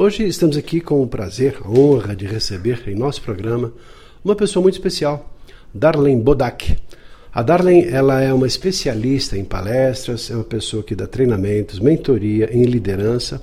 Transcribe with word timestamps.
Hoje 0.00 0.24
estamos 0.28 0.56
aqui 0.56 0.80
com 0.80 1.02
o 1.02 1.08
prazer, 1.08 1.58
a 1.60 1.68
honra 1.68 2.14
de 2.14 2.24
receber 2.24 2.84
em 2.86 2.94
nosso 2.94 3.20
programa 3.20 3.72
uma 4.24 4.36
pessoa 4.36 4.62
muito 4.62 4.76
especial, 4.76 5.28
Darlene 5.74 6.22
Bodak. 6.22 6.78
A 7.32 7.42
Darlene 7.42 7.84
ela 7.88 8.22
é 8.22 8.32
uma 8.32 8.46
especialista 8.46 9.36
em 9.36 9.44
palestras, 9.44 10.30
é 10.30 10.36
uma 10.36 10.44
pessoa 10.44 10.84
que 10.84 10.94
dá 10.94 11.08
treinamentos, 11.08 11.80
mentoria 11.80 12.48
em 12.56 12.62
liderança 12.62 13.42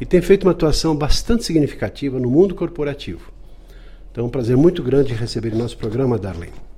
e 0.00 0.04
tem 0.04 0.20
feito 0.20 0.42
uma 0.42 0.50
atuação 0.50 0.96
bastante 0.96 1.44
significativa 1.44 2.18
no 2.18 2.28
mundo 2.28 2.52
corporativo. 2.52 3.32
Então 4.10 4.24
é 4.24 4.26
um 4.26 4.30
prazer 4.30 4.56
muito 4.56 4.82
grande 4.82 5.14
receber 5.14 5.54
em 5.54 5.56
nosso 5.56 5.78
programa, 5.78 6.18
Darlene. 6.18 6.71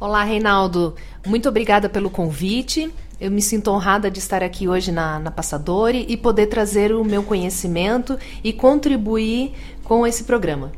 Olá, 0.00 0.22
Reinaldo. 0.22 0.94
Muito 1.26 1.48
obrigada 1.48 1.88
pelo 1.88 2.08
convite. 2.08 2.88
Eu 3.20 3.32
me 3.32 3.42
sinto 3.42 3.68
honrada 3.72 4.08
de 4.08 4.20
estar 4.20 4.44
aqui 4.44 4.68
hoje 4.68 4.92
na, 4.92 5.18
na 5.18 5.28
Passadori 5.28 6.06
e 6.08 6.16
poder 6.16 6.46
trazer 6.46 6.92
o 6.92 7.02
meu 7.02 7.20
conhecimento 7.24 8.16
e 8.44 8.52
contribuir 8.52 9.50
com 9.82 10.06
esse 10.06 10.22
programa. 10.22 10.70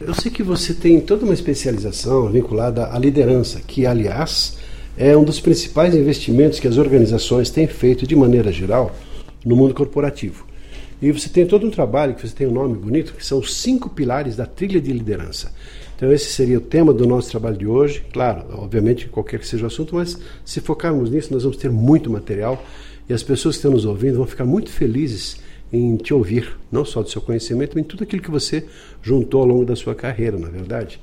Eu 0.00 0.12
sei 0.12 0.32
que 0.32 0.42
você 0.42 0.74
tem 0.74 1.00
toda 1.00 1.24
uma 1.24 1.34
especialização 1.34 2.28
vinculada 2.32 2.92
à 2.92 2.98
liderança, 2.98 3.60
que, 3.64 3.86
aliás, 3.86 4.58
é 4.96 5.16
um 5.16 5.22
dos 5.22 5.38
principais 5.38 5.94
investimentos 5.94 6.58
que 6.58 6.66
as 6.66 6.78
organizações 6.78 7.50
têm 7.50 7.68
feito 7.68 8.08
de 8.08 8.16
maneira 8.16 8.50
geral 8.50 8.90
no 9.44 9.54
mundo 9.54 9.72
corporativo. 9.72 10.44
E 11.00 11.12
você 11.12 11.28
tem 11.28 11.46
todo 11.46 11.64
um 11.64 11.70
trabalho 11.70 12.16
que 12.16 12.26
você 12.26 12.34
tem 12.34 12.48
um 12.48 12.52
nome 12.52 12.76
bonito, 12.76 13.14
que 13.14 13.24
são 13.24 13.38
os 13.38 13.54
cinco 13.54 13.88
pilares 13.88 14.34
da 14.34 14.46
trilha 14.46 14.80
de 14.80 14.92
liderança. 14.92 15.52
Então 15.98 16.12
esse 16.12 16.26
seria 16.26 16.58
o 16.58 16.60
tema 16.60 16.94
do 16.94 17.08
nosso 17.08 17.28
trabalho 17.28 17.56
de 17.56 17.66
hoje. 17.66 18.04
Claro, 18.12 18.44
obviamente 18.52 19.08
qualquer 19.08 19.40
que 19.40 19.46
seja 19.48 19.64
o 19.64 19.66
assunto, 19.66 19.96
mas 19.96 20.16
se 20.44 20.60
focarmos 20.60 21.10
nisso, 21.10 21.32
nós 21.32 21.42
vamos 21.42 21.58
ter 21.58 21.72
muito 21.72 22.08
material 22.08 22.64
e 23.08 23.12
as 23.12 23.24
pessoas 23.24 23.56
que 23.56 23.58
estão 23.58 23.72
nos 23.72 23.84
ouvindo 23.84 24.18
vão 24.18 24.26
ficar 24.26 24.44
muito 24.44 24.70
felizes 24.70 25.40
em 25.72 25.96
te 25.96 26.14
ouvir, 26.14 26.56
não 26.70 26.84
só 26.84 27.02
do 27.02 27.10
seu 27.10 27.20
conhecimento, 27.20 27.72
mas 27.74 27.84
em 27.84 27.88
tudo 27.88 28.04
aquilo 28.04 28.22
que 28.22 28.30
você 28.30 28.64
juntou 29.02 29.40
ao 29.40 29.48
longo 29.48 29.64
da 29.64 29.74
sua 29.74 29.92
carreira, 29.92 30.38
na 30.38 30.46
é 30.46 30.50
verdade. 30.52 31.00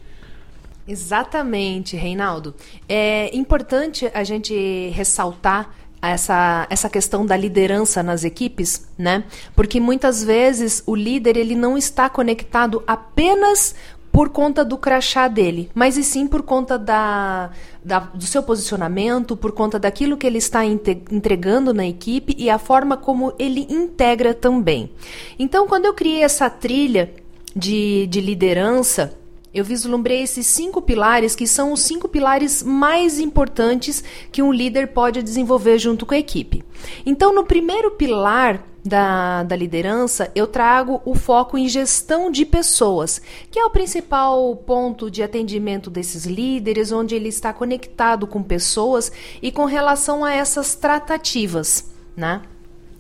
Exatamente, 0.88 1.98
Reinaldo. 1.98 2.56
É 2.88 3.36
importante 3.36 4.10
a 4.14 4.24
gente 4.24 4.90
ressaltar 4.94 5.76
essa, 6.02 6.68
essa 6.70 6.90
questão 6.90 7.26
da 7.26 7.36
liderança 7.36 8.04
nas 8.04 8.24
equipes, 8.24 8.88
né? 8.98 9.24
Porque 9.56 9.80
muitas 9.80 10.24
vezes 10.24 10.84
o 10.86 10.96
líder 10.96 11.38
ele 11.38 11.56
não 11.56 11.78
está 11.78 12.10
conectado 12.10 12.84
apenas 12.86 13.76
por 14.16 14.30
conta 14.30 14.64
do 14.64 14.78
crachá 14.78 15.28
dele, 15.28 15.70
mas 15.76 15.98
e 15.98 16.04
sim 16.04 16.26
por 16.26 16.42
conta 16.42 16.80
da, 16.80 17.52
da, 17.84 18.00
do 18.00 18.24
seu 18.24 18.42
posicionamento, 18.42 19.36
por 19.36 19.52
conta 19.52 19.78
daquilo 19.78 20.16
que 20.16 20.26
ele 20.26 20.38
está 20.38 20.64
entregando 20.64 21.74
na 21.74 21.86
equipe 21.86 22.34
e 22.38 22.50
a 22.50 22.58
forma 22.58 22.96
como 22.96 23.34
ele 23.38 23.68
integra 23.70 24.34
também. 24.34 24.90
Então, 25.38 25.68
quando 25.68 25.84
eu 25.84 25.94
criei 25.94 26.24
essa 26.24 26.50
trilha 26.50 27.14
de, 27.54 28.08
de 28.08 28.22
liderança, 28.22 29.18
eu 29.54 29.66
vislumbrei 29.66 30.22
esses 30.22 30.48
cinco 30.48 30.82
pilares 30.82 31.36
que 31.36 31.46
são 31.46 31.74
os 31.74 31.82
cinco 31.82 32.08
pilares 32.08 32.64
mais 32.64 33.20
importantes 33.20 34.02
que 34.32 34.42
um 34.42 34.54
líder 34.54 34.94
pode 34.94 35.22
desenvolver 35.22 35.78
junto 35.78 36.06
com 36.06 36.14
a 36.14 36.18
equipe. 36.18 36.64
Então, 37.06 37.36
no 37.36 37.44
primeiro 37.44 37.92
pilar 37.92 38.66
da, 38.86 39.42
da 39.42 39.56
liderança, 39.56 40.32
eu 40.36 40.46
trago 40.46 41.02
o 41.04 41.16
foco 41.16 41.58
em 41.58 41.68
gestão 41.68 42.30
de 42.30 42.46
pessoas, 42.46 43.20
que 43.50 43.58
é 43.58 43.66
o 43.66 43.72
principal 43.72 44.56
ponto 44.58 45.10
de 45.10 45.24
atendimento 45.24 45.90
desses 45.90 46.26
líderes, 46.26 46.92
onde 46.92 47.16
ele 47.16 47.30
está 47.30 47.52
conectado 47.52 48.28
com 48.28 48.44
pessoas 48.44 49.12
e 49.42 49.52
com 49.52 49.66
relação 49.66 50.24
a 50.24 50.32
essas 50.32 50.76
tratativas, 50.76 51.90
né? 52.16 52.44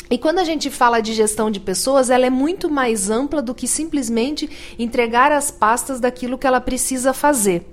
E 0.10 0.18
quando 0.18 0.40
a 0.40 0.44
gente 0.44 0.70
fala 0.70 1.02
de 1.02 1.14
gestão 1.14 1.50
de 1.50 1.60
pessoas, 1.60 2.12
ela 2.12 2.26
é 2.28 2.30
muito 2.30 2.70
mais 2.70 3.10
ampla 3.10 3.42
do 3.42 3.56
que 3.56 3.68
simplesmente 3.68 4.50
entregar 4.78 5.32
as 5.32 5.50
pastas 5.50 6.00
daquilo 6.00 6.38
que 6.38 6.46
ela 6.46 6.62
precisa 6.62 7.12
fazer 7.12 7.66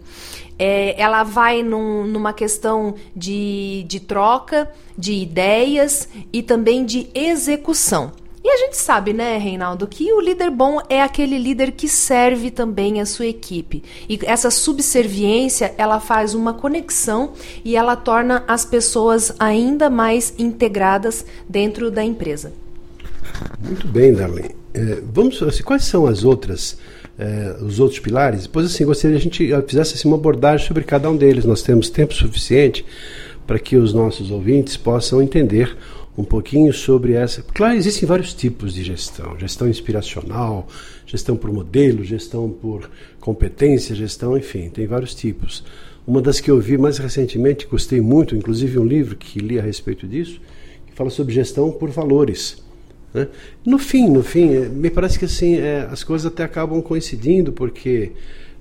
é, 0.59 1.01
ela 1.01 1.23
vai 1.23 1.63
num, 1.63 2.07
numa 2.07 2.33
questão 2.33 2.95
de, 3.15 3.85
de 3.89 4.01
troca 4.01 4.71
de 4.97 5.13
ideias 5.13 6.09
e 6.33 6.43
também 6.43 6.85
de 6.85 7.09
execução. 7.15 8.13
E 8.45 8.51
a 8.51 8.57
gente 8.57 8.77
sabe, 8.77 9.13
né, 9.13 9.39
Reinaldo, 9.39 9.87
que 9.87 10.13
o 10.13 10.21
líder 10.21 10.51
bom 10.51 10.81
é 10.89 11.01
aquele 11.01 11.39
líder 11.39 11.73
que 11.73 11.87
serve 11.87 12.51
também 12.51 13.01
a 13.01 13.07
sua 13.07 13.27
equipe. 13.27 13.85
E 14.09 14.19
essa 14.25 14.51
subserviência, 14.51 15.73
ela 15.79 16.01
faz 16.01 16.35
uma 16.35 16.53
conexão 16.53 17.35
e 17.65 17.77
ela 17.77 17.95
torna 17.95 18.43
as 18.49 18.65
pessoas 18.65 19.33
ainda 19.39 19.89
mais 19.89 20.35
integradas 20.39 21.25
dentro 21.49 21.89
da 21.89 22.03
empresa. 22.03 22.53
Muito 23.61 23.87
bem, 23.87 24.13
Darlene. 24.13 24.57
É, 24.75 25.01
vamos, 25.05 25.41
assim, 25.43 25.63
quais 25.63 25.85
são 25.85 26.05
as 26.07 26.25
outras 26.25 26.77
é, 27.23 27.57
os 27.63 27.79
outros 27.79 28.01
pilares. 28.01 28.43
Depois, 28.43 28.67
assim, 28.67 28.85
gostaria 28.85 29.17
que 29.17 29.21
a 29.21 29.25
gente 29.25 29.69
fizesse 29.69 29.95
assim, 29.95 30.09
uma 30.09 30.17
abordagem 30.17 30.67
sobre 30.67 30.83
cada 30.83 31.09
um 31.09 31.17
deles. 31.17 31.45
Nós 31.45 31.63
temos 31.63 31.89
tempo 31.89 32.13
suficiente 32.13 32.85
para 33.47 33.59
que 33.59 33.77
os 33.77 33.93
nossos 33.93 34.31
ouvintes 34.31 34.77
possam 34.77 35.23
entender 35.23 35.77
um 36.19 36.25
pouquinho 36.25 36.73
sobre 36.73 37.13
essa. 37.13 37.43
Claro, 37.43 37.75
existem 37.75 38.09
vários 38.09 38.35
tipos 38.35 38.75
de 38.75 38.83
gestão: 38.83 39.39
gestão 39.39 39.69
inspiracional, 39.69 40.67
gestão 41.07 41.37
por 41.37 41.53
modelo, 41.53 42.05
gestão 42.05 42.51
por 42.51 42.91
competência, 43.21 43.95
gestão, 43.95 44.37
enfim, 44.37 44.69
tem 44.69 44.87
vários 44.87 45.15
tipos. 45.15 45.65
Uma 46.05 46.21
das 46.21 46.41
que 46.41 46.51
eu 46.51 46.59
vi 46.59 46.77
mais 46.77 46.99
recentemente, 46.99 47.67
gostei 47.67 48.01
muito, 48.01 48.35
inclusive 48.35 48.79
um 48.79 48.85
livro 48.85 49.15
que 49.15 49.39
li 49.39 49.59
a 49.61 49.63
respeito 49.63 50.07
disso, 50.09 50.41
que 50.87 50.93
fala 50.93 51.11
sobre 51.11 51.33
gestão 51.33 51.71
por 51.71 51.89
valores. 51.91 52.61
Né? 53.13 53.29
No 53.65 53.79
fim, 53.79 54.09
no 54.09 54.23
fim, 54.23 54.55
é, 54.55 54.69
me 54.69 54.91
parece 54.91 55.19
que 55.19 55.25
assim 55.25 55.57
é, 55.57 55.89
as 55.91 56.03
coisas 56.03 56.27
até 56.27 56.45
acabam 56.45 56.81
coincidindo 56.81 57.53
porque 57.53 58.13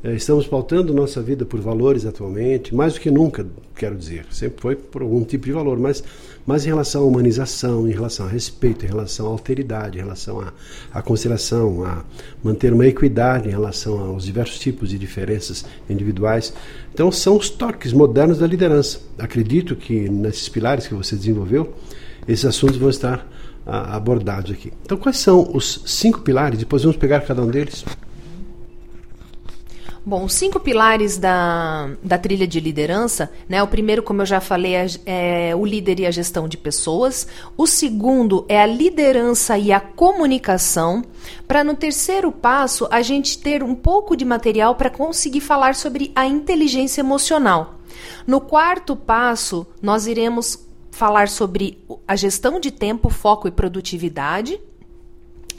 é, 0.03 0.13
estamos 0.13 0.47
pautando 0.47 0.95
nossa 0.95 1.21
vida 1.21 1.45
por 1.45 1.61
valores 1.61 2.07
atualmente, 2.07 2.73
mais 2.73 2.95
do 2.95 2.99
que 2.99 3.11
nunca, 3.11 3.45
quero 3.75 3.95
dizer. 3.95 4.25
Sempre 4.31 4.59
foi 4.59 4.75
por 4.75 5.03
algum 5.03 5.23
tipo 5.23 5.45
de 5.45 5.51
valor, 5.51 5.77
mas, 5.77 6.03
mas 6.43 6.65
em 6.65 6.69
relação 6.69 7.03
à 7.03 7.05
humanização, 7.05 7.87
em 7.87 7.91
relação 7.91 8.25
a 8.25 8.29
respeito, 8.29 8.83
em 8.83 8.87
relação 8.87 9.27
à 9.27 9.29
alteridade, 9.29 9.99
em 9.99 10.01
relação 10.01 10.41
à, 10.41 10.51
à 10.91 11.03
consideração, 11.03 11.85
a 11.85 12.03
manter 12.43 12.73
uma 12.73 12.87
equidade 12.87 13.47
em 13.47 13.51
relação 13.51 13.99
aos 13.99 14.25
diversos 14.25 14.57
tipos 14.57 14.89
de 14.89 14.97
diferenças 14.97 15.63
individuais. 15.87 16.51
Então 16.91 17.11
são 17.11 17.37
os 17.37 17.51
toques 17.51 17.93
modernos 17.93 18.39
da 18.39 18.47
liderança. 18.47 18.99
Acredito 19.19 19.75
que 19.75 20.09
nesses 20.09 20.49
pilares 20.49 20.87
que 20.87 20.95
você 20.95 21.15
desenvolveu, 21.15 21.75
esses 22.27 22.45
assuntos 22.45 22.77
vão 22.77 22.89
estar 22.89 23.27
abordados 23.65 24.51
aqui. 24.51 24.73
Então, 24.83 24.97
quais 24.97 25.17
são 25.17 25.49
os 25.53 25.83
cinco 25.85 26.21
pilares? 26.21 26.59
Depois 26.59 26.83
vamos 26.83 26.97
pegar 26.97 27.21
cada 27.21 27.41
um 27.41 27.47
deles. 27.47 27.85
Bom, 30.03 30.25
os 30.25 30.33
cinco 30.33 30.59
pilares 30.59 31.19
da, 31.19 31.91
da 32.01 32.17
trilha 32.17 32.47
de 32.47 32.59
liderança, 32.59 33.31
né? 33.47 33.61
O 33.61 33.67
primeiro, 33.67 34.01
como 34.01 34.23
eu 34.23 34.25
já 34.25 34.41
falei, 34.41 34.73
é, 34.73 35.49
é 35.49 35.55
o 35.55 35.63
líder 35.63 35.99
e 35.99 36.05
a 36.07 36.11
gestão 36.11 36.47
de 36.47 36.57
pessoas. 36.57 37.27
O 37.55 37.67
segundo 37.67 38.43
é 38.49 38.59
a 38.59 38.65
liderança 38.65 39.59
e 39.59 39.71
a 39.71 39.79
comunicação. 39.79 41.03
Para 41.47 41.63
no 41.63 41.75
terceiro 41.75 42.31
passo 42.31 42.87
a 42.89 43.03
gente 43.03 43.37
ter 43.37 43.61
um 43.61 43.75
pouco 43.75 44.15
de 44.17 44.25
material 44.25 44.73
para 44.73 44.89
conseguir 44.89 45.41
falar 45.41 45.75
sobre 45.75 46.11
a 46.15 46.25
inteligência 46.25 47.01
emocional. 47.01 47.75
No 48.25 48.41
quarto 48.41 48.95
passo, 48.95 49.67
nós 49.83 50.07
iremos 50.07 50.57
falar 50.91 51.29
sobre 51.29 51.83
a 52.07 52.15
gestão 52.15 52.59
de 52.59 52.69
tempo, 52.69 53.09
foco 53.09 53.47
e 53.47 53.51
produtividade. 53.51 54.59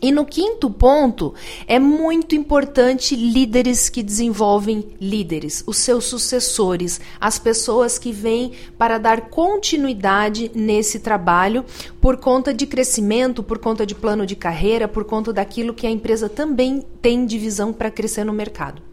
E 0.05 0.11
no 0.11 0.27
quinto 0.27 0.69
ponto, 0.69 1.33
é 1.65 1.79
muito 1.79 2.35
importante 2.35 3.15
líderes 3.15 3.89
que 3.89 4.03
desenvolvem 4.03 4.97
líderes, 5.01 5.63
os 5.65 5.77
seus 5.77 6.07
sucessores, 6.07 7.01
as 7.21 7.39
pessoas 7.39 8.01
que 8.01 8.11
vêm 8.11 8.51
para 8.77 8.99
dar 8.99 9.29
continuidade 9.31 10.51
nesse 10.57 10.99
trabalho 10.99 11.65
por 12.01 12.17
conta 12.17 12.53
de 12.53 12.67
crescimento, 12.67 13.45
por 13.45 13.61
conta 13.61 13.87
de 13.87 13.95
plano 13.95 14.27
de 14.27 14.35
carreira, 14.35 14.89
por 14.89 15.05
conta 15.05 15.33
daquilo 15.33 15.73
que 15.73 15.87
a 15.87 15.91
empresa 15.91 16.29
também 16.29 16.85
tem 17.01 17.25
de 17.25 17.39
visão 17.39 17.73
para 17.73 17.89
crescer 17.89 18.25
no 18.25 18.33
mercado. 18.33 18.92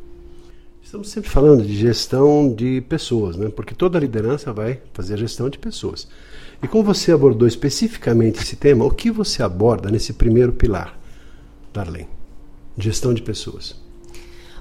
Estamos 0.89 1.09
sempre 1.09 1.29
falando 1.29 1.63
de 1.63 1.75
gestão 1.77 2.51
de 2.51 2.81
pessoas, 2.81 3.37
né? 3.37 3.47
porque 3.49 3.75
toda 3.75 3.99
liderança 3.99 4.51
vai 4.51 4.81
fazer 4.91 5.19
gestão 5.19 5.47
de 5.47 5.59
pessoas. 5.59 6.07
E 6.63 6.67
como 6.67 6.83
você 6.83 7.11
abordou 7.11 7.47
especificamente 7.47 8.41
esse 8.41 8.55
tema, 8.55 8.83
o 8.83 8.89
que 8.89 9.11
você 9.11 9.43
aborda 9.43 9.91
nesse 9.91 10.13
primeiro 10.13 10.51
pilar? 10.51 10.99
Darlene? 11.71 12.09
Gestão 12.75 13.13
de 13.13 13.21
pessoas. 13.21 13.79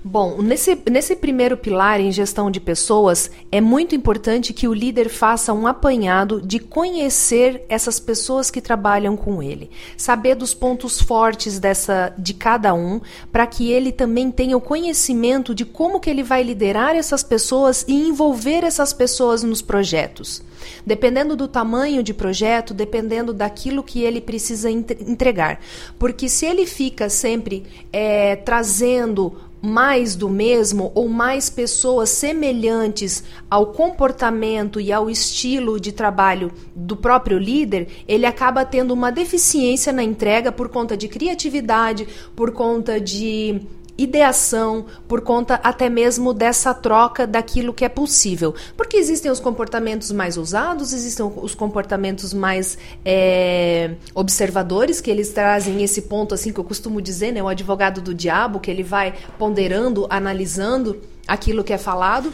Bom, 0.05 0.41
nesse, 0.41 0.81
nesse 0.91 1.17
primeiro 1.17 1.57
pilar 1.57 2.01
em 2.01 2.13
gestão 2.13 2.51
de 2.51 2.61
pessoas, 2.61 3.31
é 3.51 3.61
muito 3.61 3.95
importante 3.95 4.53
que 4.53 4.69
o 4.69 4.73
líder 4.73 5.09
faça 5.09 5.53
um 5.53 5.67
apanhado 5.67 6.41
de 6.41 6.61
conhecer 6.61 7.65
essas 7.69 7.99
pessoas 7.99 8.51
que 8.51 8.61
trabalham 8.61 9.17
com 9.17 9.43
ele, 9.43 9.71
saber 9.97 10.37
dos 10.37 10.55
pontos 10.55 11.01
fortes 11.01 11.59
dessa 11.59 12.15
de 12.17 12.33
cada 12.33 12.73
um, 12.75 13.01
para 13.33 13.47
que 13.47 13.73
ele 13.73 13.91
também 13.91 14.31
tenha 14.31 14.57
o 14.57 14.61
conhecimento 14.61 15.55
de 15.55 15.65
como 15.65 15.99
que 15.99 16.09
ele 16.09 16.23
vai 16.23 16.43
liderar 16.43 16.95
essas 16.95 17.23
pessoas 17.23 17.85
e 17.89 17.95
envolver 17.95 18.65
essas 18.65 18.93
pessoas 18.93 19.43
nos 19.43 19.61
projetos. 19.61 20.43
Dependendo 20.85 21.37
do 21.37 21.49
tamanho 21.49 22.03
de 22.03 22.13
projeto, 22.13 22.75
dependendo 22.75 23.33
daquilo 23.33 23.83
que 23.83 24.03
ele 24.03 24.21
precisa 24.21 24.71
entregar. 24.71 25.61
Porque 25.99 26.29
se 26.29 26.47
ele 26.47 26.67
fica 26.67 27.09
sempre 27.09 27.65
é, 27.93 28.37
trazendo 28.37 29.48
mais 29.61 30.15
do 30.15 30.29
mesmo 30.29 30.93
ou 30.95 31.09
mais 31.09 31.51
pessoas 31.51 32.11
semelhantes 32.11 33.25
ao 33.51 33.67
comportamento 33.67 34.81
e 34.81 34.93
ao 34.93 35.11
estilo 35.11 35.81
de 35.81 35.93
trabalho 35.93 36.53
do 36.75 36.97
próprio 36.97 37.39
líder, 37.39 37.89
ele 38.07 38.27
acaba 38.27 38.65
tendo 38.65 38.93
uma 38.93 39.11
deficiência 39.11 39.93
na 39.93 40.03
entrega 40.03 40.53
por 40.53 40.69
conta 40.69 40.97
de 40.97 41.09
criatividade, 41.09 42.07
por 42.37 42.53
conta 42.53 43.01
de 43.01 43.61
ideação, 43.99 44.87
por 45.09 45.21
conta 45.21 45.57
até 45.57 45.91
mesmo 45.91 46.33
dessa 46.33 46.73
troca 46.73 47.27
daquilo 47.27 47.75
que 47.75 47.85
é 47.85 47.89
possível. 47.89 48.55
Porque 48.77 48.97
existem 48.97 49.31
os 49.31 49.41
comportamentos 49.41 50.13
mais 50.13 50.39
ousados, 50.39 50.93
existem 50.93 51.31
os 51.37 51.55
comportamentos 51.55 52.33
mais 52.33 52.79
é, 53.05 53.91
observadores, 54.15 55.01
que 55.01 55.11
eles 55.11 55.31
trazem 55.31 55.83
esse 55.83 56.03
ponto, 56.03 56.35
assim, 56.35 56.53
que 56.53 56.61
eu 56.61 56.65
costumo 56.65 57.03
dizer, 57.03 57.33
né? 57.33 57.43
O 57.43 57.49
advogado 57.49 58.01
do 58.01 58.15
diabo, 58.15 58.61
que 58.61 58.71
ele 58.71 58.85
vai 58.85 59.15
ponderando, 59.37 60.07
analisando 60.09 61.01
aquilo 61.27 61.65
que 61.65 61.73
é 61.73 61.79
falado 61.79 62.33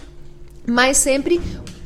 mas 0.67 0.97
sempre 0.97 1.41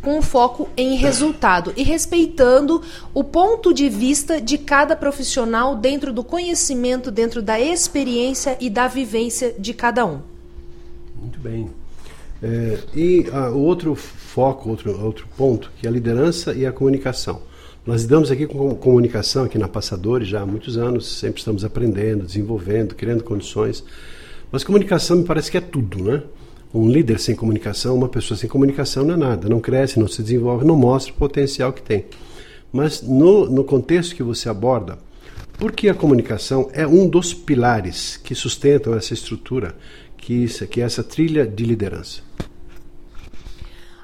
com 0.08 0.22
foco 0.22 0.70
em 0.74 0.96
resultado 0.96 1.70
e 1.76 1.82
respeitando 1.82 2.80
o 3.12 3.22
ponto 3.22 3.74
de 3.74 3.90
vista 3.90 4.40
de 4.40 4.56
cada 4.56 4.96
profissional 4.96 5.76
dentro 5.76 6.14
do 6.14 6.24
conhecimento, 6.24 7.10
dentro 7.10 7.42
da 7.42 7.60
experiência 7.60 8.56
e 8.58 8.70
da 8.70 8.88
vivência 8.88 9.54
de 9.58 9.74
cada 9.74 10.06
um. 10.06 10.20
Muito 11.20 11.38
bem. 11.38 11.68
É, 12.42 12.78
e 12.96 13.26
ah, 13.30 13.50
o 13.50 13.58
outro 13.58 13.94
foco, 13.94 14.70
outro, 14.70 14.98
outro 14.98 15.28
ponto, 15.36 15.70
que 15.78 15.86
é 15.86 15.90
a 15.90 15.92
liderança 15.92 16.54
e 16.54 16.64
a 16.64 16.72
comunicação. 16.72 17.42
Nós 17.84 18.00
lidamos 18.00 18.30
aqui 18.30 18.46
com 18.46 18.74
comunicação 18.76 19.44
aqui 19.44 19.58
na 19.58 19.68
Passadores 19.68 20.26
já 20.26 20.40
há 20.40 20.46
muitos 20.46 20.78
anos, 20.78 21.06
sempre 21.06 21.40
estamos 21.40 21.66
aprendendo, 21.66 22.24
desenvolvendo, 22.24 22.94
criando 22.94 23.22
condições. 23.22 23.84
Mas 24.50 24.64
comunicação 24.64 25.18
me 25.18 25.24
parece 25.24 25.50
que 25.50 25.58
é 25.58 25.60
tudo, 25.60 26.02
né? 26.02 26.22
Um 26.72 26.88
líder 26.88 27.18
sem 27.18 27.34
comunicação, 27.34 27.96
uma 27.96 28.08
pessoa 28.08 28.36
sem 28.36 28.48
comunicação 28.48 29.04
não 29.04 29.14
é 29.14 29.16
nada, 29.16 29.48
não 29.48 29.60
cresce, 29.60 29.98
não 29.98 30.06
se 30.06 30.22
desenvolve, 30.22 30.66
não 30.66 30.76
mostra 30.76 31.12
o 31.12 31.16
potencial 31.16 31.72
que 31.72 31.82
tem. 31.82 32.04
Mas 32.70 33.00
no, 33.00 33.48
no 33.48 33.64
contexto 33.64 34.14
que 34.14 34.22
você 34.22 34.48
aborda, 34.48 34.98
porque 35.58 35.88
a 35.88 35.94
comunicação 35.94 36.68
é 36.72 36.86
um 36.86 37.08
dos 37.08 37.32
pilares 37.32 38.16
que 38.16 38.34
sustentam 38.34 38.94
essa 38.94 39.14
estrutura, 39.14 39.74
que, 40.16 40.34
isso, 40.34 40.66
que 40.66 40.80
é 40.80 40.84
essa 40.84 41.02
trilha 41.02 41.46
de 41.46 41.64
liderança. 41.64 42.20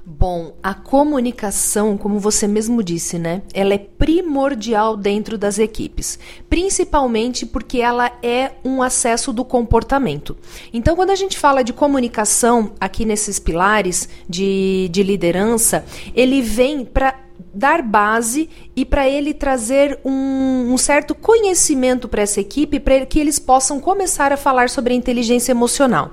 Bom, 0.07 0.55
a 0.63 0.75
comunicação, 0.75 1.97
como 1.97 2.19
você 2.19 2.47
mesmo 2.47 2.83
disse, 2.83 3.19
né? 3.19 3.41
Ela 3.55 3.73
é 3.73 3.79
primordial 3.79 4.99
dentro 4.99 5.39
das 5.39 5.59
equipes, 5.59 6.19
principalmente 6.47 7.47
porque 7.47 7.79
ela 7.79 8.13
é 8.23 8.53
um 8.63 8.83
acesso 8.83 9.33
do 9.33 9.47
comportamento. 9.47 10.37
Então, 10.75 10.95
quando 10.95 11.09
a 11.09 11.15
gente 11.15 11.39
fala 11.39 11.65
de 11.65 11.73
comunicação 11.73 12.73
aqui 12.79 13.07
nesses 13.07 13.39
pilares 13.39 14.07
de, 14.29 14.91
de 14.93 15.03
liderança, 15.03 15.87
ele 16.15 16.43
vem 16.43 16.85
para 16.85 17.24
dar 17.55 17.83
base 17.83 18.49
e 18.77 18.85
para 18.85 19.09
ele 19.09 19.33
trazer 19.33 19.99
um, 20.05 20.73
um 20.73 20.77
certo 20.77 21.15
conhecimento 21.15 22.09
para 22.09 22.23
essa 22.23 22.41
equipe, 22.41 22.81
para 22.81 23.07
que 23.07 23.21
eles 23.21 23.39
possam 23.39 23.79
começar 23.79 24.33
a 24.33 24.37
falar 24.37 24.69
sobre 24.69 24.93
a 24.93 24.97
inteligência 24.97 25.53
emocional. 25.53 26.11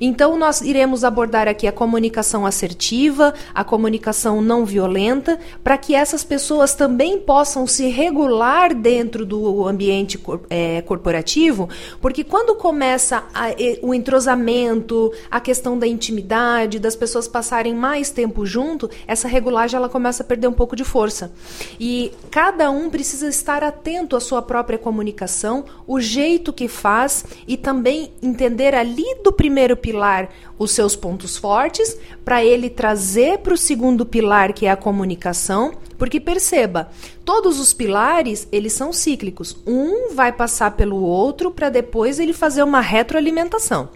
Então, 0.00 0.36
nós 0.36 0.60
iremos 0.60 1.04
abordar 1.04 1.48
aqui 1.48 1.66
a 1.66 1.72
comunicação 1.72 2.44
assertiva, 2.44 3.32
a 3.54 3.64
comunicação 3.64 4.42
não 4.42 4.64
violenta, 4.64 5.38
para 5.64 5.78
que 5.78 5.94
essas 5.94 6.22
pessoas 6.22 6.74
também 6.74 7.18
possam 7.18 7.66
se 7.66 7.88
regular 7.88 8.74
dentro 8.74 9.24
do 9.24 9.66
ambiente 9.66 10.20
é, 10.50 10.82
corporativo, 10.82 11.68
porque 12.00 12.22
quando 12.22 12.54
começa 12.54 13.24
a, 13.34 13.46
o 13.82 13.94
entrosamento, 13.94 15.12
a 15.30 15.40
questão 15.40 15.78
da 15.78 15.86
intimidade, 15.86 16.78
das 16.78 16.94
pessoas 16.94 17.26
passarem 17.26 17.74
mais 17.74 18.10
tempo 18.10 18.44
junto, 18.44 18.90
essa 19.06 19.26
regulagem 19.26 19.76
ela 19.76 19.88
começa 19.88 20.22
a 20.22 20.26
perder 20.26 20.48
um 20.48 20.52
pouco 20.52 20.76
de 20.76 20.81
força. 20.84 21.32
E 21.78 22.12
cada 22.30 22.70
um 22.70 22.90
precisa 22.90 23.28
estar 23.28 23.62
atento 23.62 24.16
à 24.16 24.20
sua 24.20 24.42
própria 24.42 24.78
comunicação, 24.78 25.64
o 25.86 26.00
jeito 26.00 26.52
que 26.52 26.68
faz 26.68 27.24
e 27.46 27.56
também 27.56 28.12
entender 28.22 28.74
ali 28.74 29.04
do 29.22 29.32
primeiro 29.32 29.76
pilar 29.76 30.28
os 30.58 30.70
seus 30.72 30.94
pontos 30.94 31.36
fortes, 31.36 31.96
para 32.24 32.44
ele 32.44 32.70
trazer 32.70 33.38
para 33.38 33.54
o 33.54 33.58
segundo 33.58 34.06
pilar, 34.06 34.52
que 34.52 34.66
é 34.66 34.70
a 34.70 34.76
comunicação, 34.76 35.72
porque 35.98 36.20
perceba, 36.20 36.90
todos 37.24 37.60
os 37.60 37.72
pilares, 37.72 38.46
eles 38.50 38.72
são 38.72 38.92
cíclicos. 38.92 39.56
Um 39.66 40.14
vai 40.14 40.32
passar 40.32 40.72
pelo 40.72 41.02
outro 41.02 41.50
para 41.50 41.68
depois 41.68 42.18
ele 42.18 42.32
fazer 42.32 42.62
uma 42.62 42.80
retroalimentação. 42.80 43.88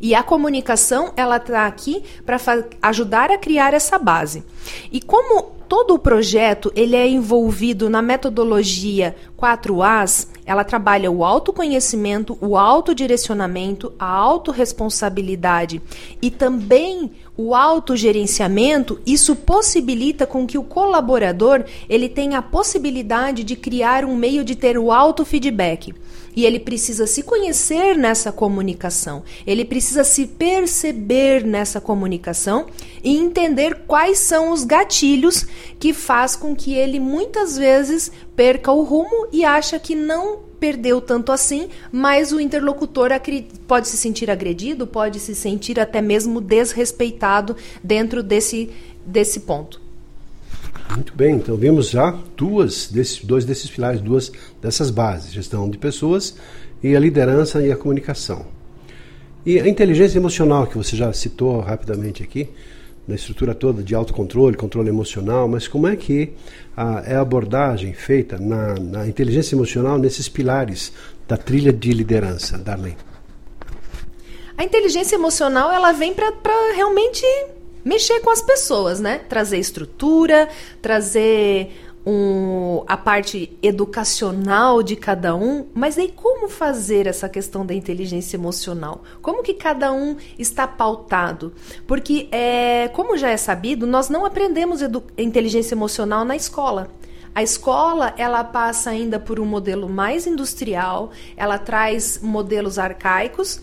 E 0.00 0.14
a 0.14 0.22
comunicação, 0.22 1.12
ela 1.16 1.36
está 1.36 1.66
aqui 1.66 2.02
para 2.26 2.38
ajudar 2.82 3.30
a 3.30 3.38
criar 3.38 3.74
essa 3.74 3.98
base. 3.98 4.44
E 4.92 5.00
como 5.00 5.52
todo 5.74 5.94
o 5.94 5.98
projeto 5.98 6.72
ele 6.76 6.94
é 6.94 7.08
envolvido 7.08 7.90
na 7.90 8.00
metodologia 8.00 9.16
4As, 9.44 10.26
ela 10.46 10.64
trabalha 10.64 11.10
o 11.10 11.24
autoconhecimento, 11.24 12.38
o 12.40 12.56
autodirecionamento, 12.56 13.92
a 13.98 14.06
autorresponsabilidade 14.06 15.82
e 16.20 16.30
também 16.30 17.10
o 17.36 17.54
autogerenciamento, 17.54 19.00
isso 19.04 19.34
possibilita 19.34 20.26
com 20.26 20.46
que 20.46 20.56
o 20.56 20.62
colaborador 20.62 21.64
ele 21.88 22.08
tenha 22.08 22.38
a 22.38 22.42
possibilidade 22.42 23.42
de 23.42 23.56
criar 23.56 24.04
um 24.04 24.14
meio 24.14 24.44
de 24.44 24.54
ter 24.54 24.78
o 24.78 24.92
autofeedback. 24.92 25.92
E 26.36 26.44
ele 26.44 26.58
precisa 26.58 27.06
se 27.06 27.22
conhecer 27.22 27.96
nessa 27.96 28.32
comunicação, 28.32 29.22
ele 29.46 29.64
precisa 29.64 30.02
se 30.02 30.26
perceber 30.26 31.44
nessa 31.44 31.80
comunicação 31.80 32.66
e 33.04 33.16
entender 33.16 33.82
quais 33.86 34.18
são 34.18 34.50
os 34.50 34.64
gatilhos 34.64 35.46
que 35.78 35.92
faz 35.92 36.34
com 36.34 36.54
que 36.54 36.74
ele 36.74 36.98
muitas 36.98 37.56
vezes 37.56 38.10
perca 38.36 38.72
o 38.72 38.82
rumo 38.82 39.28
e 39.32 39.44
acha 39.44 39.78
que 39.78 39.94
não 39.94 40.38
perdeu 40.58 41.00
tanto 41.00 41.30
assim, 41.30 41.68
mas 41.92 42.32
o 42.32 42.40
interlocutor 42.40 43.10
pode 43.66 43.88
se 43.88 43.96
sentir 43.96 44.30
agredido, 44.30 44.86
pode 44.86 45.20
se 45.20 45.34
sentir 45.34 45.78
até 45.78 46.00
mesmo 46.00 46.40
desrespeitado 46.40 47.56
dentro 47.82 48.22
desse, 48.22 48.70
desse 49.04 49.40
ponto. 49.40 49.80
Muito 50.94 51.14
bem, 51.14 51.36
então 51.36 51.56
vimos 51.56 51.90
já 51.90 52.16
duas 52.36 52.88
desses, 52.88 53.24
dois 53.24 53.44
desses 53.44 53.70
pilares, 53.70 54.00
duas 54.00 54.30
dessas 54.62 54.90
bases, 54.90 55.32
gestão 55.32 55.68
de 55.68 55.78
pessoas 55.78 56.36
e 56.82 56.94
a 56.94 57.00
liderança 57.00 57.60
e 57.60 57.72
a 57.72 57.76
comunicação. 57.76 58.46
E 59.44 59.60
a 59.60 59.68
inteligência 59.68 60.18
emocional, 60.18 60.66
que 60.66 60.76
você 60.76 60.96
já 60.96 61.12
citou 61.12 61.60
rapidamente 61.60 62.22
aqui, 62.22 62.48
na 63.06 63.14
estrutura 63.14 63.54
toda 63.54 63.82
de 63.82 63.94
autocontrole, 63.94 64.56
controle 64.56 64.88
emocional, 64.88 65.46
mas 65.46 65.68
como 65.68 65.86
é 65.86 65.96
que 65.96 66.32
a, 66.76 67.02
é 67.06 67.14
a 67.14 67.20
abordagem 67.20 67.92
feita 67.92 68.38
na, 68.38 68.74
na 68.74 69.06
inteligência 69.06 69.54
emocional 69.54 69.98
nesses 69.98 70.28
pilares 70.28 70.92
da 71.28 71.36
trilha 71.36 71.72
de 71.72 71.92
liderança, 71.92 72.58
Darlene? 72.58 72.96
A 74.56 74.64
inteligência 74.64 75.16
emocional 75.16 75.72
ela 75.72 75.92
vem 75.92 76.14
para 76.14 76.30
realmente 76.74 77.24
mexer 77.84 78.20
com 78.20 78.30
as 78.30 78.40
pessoas, 78.40 79.00
né? 79.00 79.18
Trazer 79.28 79.58
estrutura, 79.58 80.48
trazer 80.80 81.72
um, 82.06 82.82
a 82.86 82.96
parte 82.96 83.56
educacional 83.62 84.82
de 84.82 84.94
cada 84.96 85.34
um, 85.34 85.66
mas 85.74 85.98
aí 85.98 86.08
como 86.08 86.48
fazer 86.48 87.06
essa 87.06 87.28
questão 87.28 87.64
da 87.64 87.72
inteligência 87.72 88.36
emocional? 88.36 89.02
Como 89.22 89.42
que 89.42 89.54
cada 89.54 89.92
um 89.92 90.16
está 90.38 90.66
pautado? 90.66 91.52
Porque, 91.86 92.28
é, 92.30 92.88
como 92.88 93.16
já 93.16 93.30
é 93.30 93.36
sabido, 93.36 93.86
nós 93.86 94.08
não 94.08 94.24
aprendemos 94.26 94.80
inteligência 95.16 95.74
emocional 95.74 96.24
na 96.24 96.36
escola. 96.36 96.90
A 97.34 97.42
escola, 97.42 98.14
ela 98.16 98.44
passa 98.44 98.90
ainda 98.90 99.18
por 99.18 99.40
um 99.40 99.44
modelo 99.44 99.88
mais 99.88 100.24
industrial, 100.24 101.10
ela 101.36 101.58
traz 101.58 102.20
modelos 102.22 102.78
arcaicos 102.78 103.60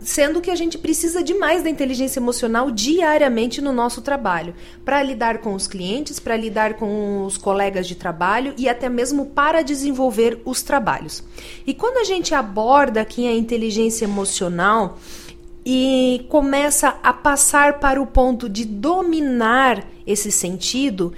sendo 0.00 0.40
que 0.40 0.50
a 0.50 0.54
gente 0.54 0.78
precisa 0.78 1.22
demais 1.22 1.62
da 1.62 1.70
inteligência 1.70 2.18
emocional 2.18 2.70
diariamente 2.70 3.60
no 3.60 3.72
nosso 3.72 4.00
trabalho, 4.02 4.54
para 4.84 5.02
lidar 5.02 5.38
com 5.38 5.54
os 5.54 5.66
clientes, 5.66 6.18
para 6.18 6.36
lidar 6.36 6.74
com 6.74 7.24
os 7.24 7.36
colegas 7.36 7.86
de 7.86 7.94
trabalho 7.94 8.54
e 8.56 8.68
até 8.68 8.88
mesmo 8.88 9.26
para 9.26 9.62
desenvolver 9.62 10.40
os 10.44 10.62
trabalhos. 10.62 11.22
E 11.66 11.74
quando 11.74 11.98
a 11.98 12.04
gente 12.04 12.34
aborda 12.34 13.00
aqui 13.00 13.26
a 13.26 13.34
inteligência 13.34 14.04
emocional, 14.04 14.98
e 15.64 16.24
começa 16.28 16.98
a 17.02 17.12
passar 17.12 17.78
para 17.78 18.00
o 18.00 18.06
ponto 18.06 18.48
de 18.48 18.64
dominar 18.64 19.86
esse 20.06 20.32
sentido, 20.32 21.12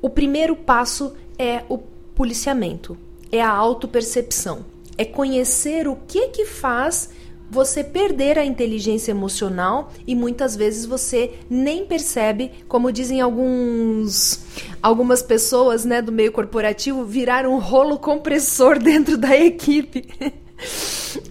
o 0.00 0.08
primeiro 0.08 0.54
passo 0.54 1.12
é 1.38 1.64
o 1.68 1.78
policiamento, 2.14 2.96
é 3.32 3.42
a 3.42 3.50
autopercepção, 3.50 4.64
é 4.96 5.04
conhecer 5.04 5.88
o 5.88 5.96
que 6.06 6.28
que 6.28 6.46
faz 6.46 7.10
você 7.50 7.82
perder 7.82 8.38
a 8.38 8.44
inteligência 8.44 9.10
emocional 9.10 9.92
e 10.06 10.14
muitas 10.14 10.54
vezes 10.54 10.86
você 10.86 11.32
nem 11.48 11.84
percebe, 11.84 12.50
como 12.68 12.92
dizem 12.92 13.20
alguns 13.20 14.40
algumas 14.82 15.22
pessoas, 15.22 15.84
né, 15.84 16.00
do 16.00 16.12
meio 16.12 16.32
corporativo, 16.32 17.04
virar 17.04 17.46
um 17.46 17.58
rolo 17.58 17.98
compressor 17.98 18.78
dentro 18.82 19.16
da 19.16 19.36
equipe. 19.36 20.08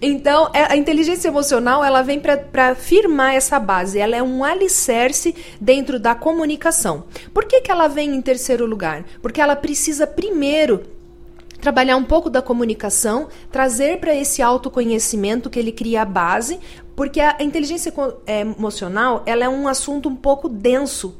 Então, 0.02 0.50
é, 0.52 0.64
a 0.64 0.76
inteligência 0.76 1.28
emocional 1.28 1.84
ela 1.84 2.02
vem 2.02 2.20
para 2.20 2.74
firmar 2.74 3.34
essa 3.34 3.58
base. 3.58 3.98
Ela 3.98 4.16
é 4.16 4.22
um 4.22 4.44
alicerce 4.44 5.34
dentro 5.60 6.00
da 6.00 6.14
comunicação. 6.14 7.04
Por 7.32 7.44
que, 7.44 7.60
que 7.60 7.70
ela 7.70 7.86
vem 7.86 8.14
em 8.14 8.20
terceiro 8.20 8.66
lugar? 8.66 9.04
Porque 9.22 9.40
ela 9.40 9.56
precisa 9.56 10.06
primeiro 10.06 10.82
trabalhar 11.60 11.96
um 11.96 12.04
pouco 12.04 12.28
da 12.28 12.42
comunicação, 12.42 13.28
trazer 13.50 14.00
para 14.00 14.14
esse 14.14 14.42
autoconhecimento 14.42 15.50
que 15.50 15.58
ele 15.58 15.72
cria 15.72 16.02
a 16.02 16.04
base, 16.04 16.58
porque 16.96 17.20
a 17.20 17.36
inteligência 17.40 17.92
é, 18.26 18.40
emocional 18.40 19.22
ela 19.26 19.44
é 19.44 19.48
um 19.48 19.68
assunto 19.68 20.08
um 20.08 20.16
pouco 20.16 20.48
denso. 20.48 21.16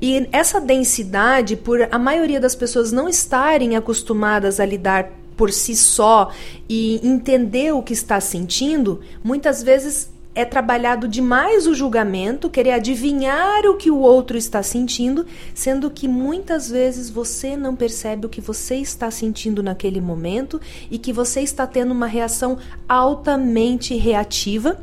E 0.00 0.28
essa 0.32 0.60
densidade, 0.60 1.56
por 1.56 1.88
a 1.90 1.98
maioria 1.98 2.40
das 2.40 2.56
pessoas 2.56 2.90
não 2.90 3.08
estarem 3.08 3.76
acostumadas 3.76 4.58
a 4.58 4.66
lidar 4.66 5.12
por 5.36 5.52
si 5.52 5.76
só 5.76 6.30
e 6.68 7.00
entender 7.06 7.72
o 7.72 7.82
que 7.82 7.92
está 7.92 8.20
sentindo, 8.20 9.00
muitas 9.22 9.62
vezes 9.62 10.10
é 10.34 10.44
trabalhado 10.44 11.06
demais 11.06 11.66
o 11.66 11.74
julgamento, 11.74 12.48
querer 12.48 12.72
adivinhar 12.72 13.66
o 13.66 13.76
que 13.76 13.90
o 13.90 13.98
outro 13.98 14.36
está 14.36 14.62
sentindo, 14.62 15.26
sendo 15.54 15.90
que 15.90 16.08
muitas 16.08 16.70
vezes 16.70 17.10
você 17.10 17.56
não 17.56 17.76
percebe 17.76 18.26
o 18.26 18.30
que 18.30 18.40
você 18.40 18.76
está 18.76 19.10
sentindo 19.10 19.62
naquele 19.62 20.00
momento 20.00 20.60
e 20.90 20.98
que 20.98 21.12
você 21.12 21.40
está 21.40 21.66
tendo 21.66 21.92
uma 21.92 22.06
reação 22.06 22.58
altamente 22.88 23.94
reativa 23.94 24.80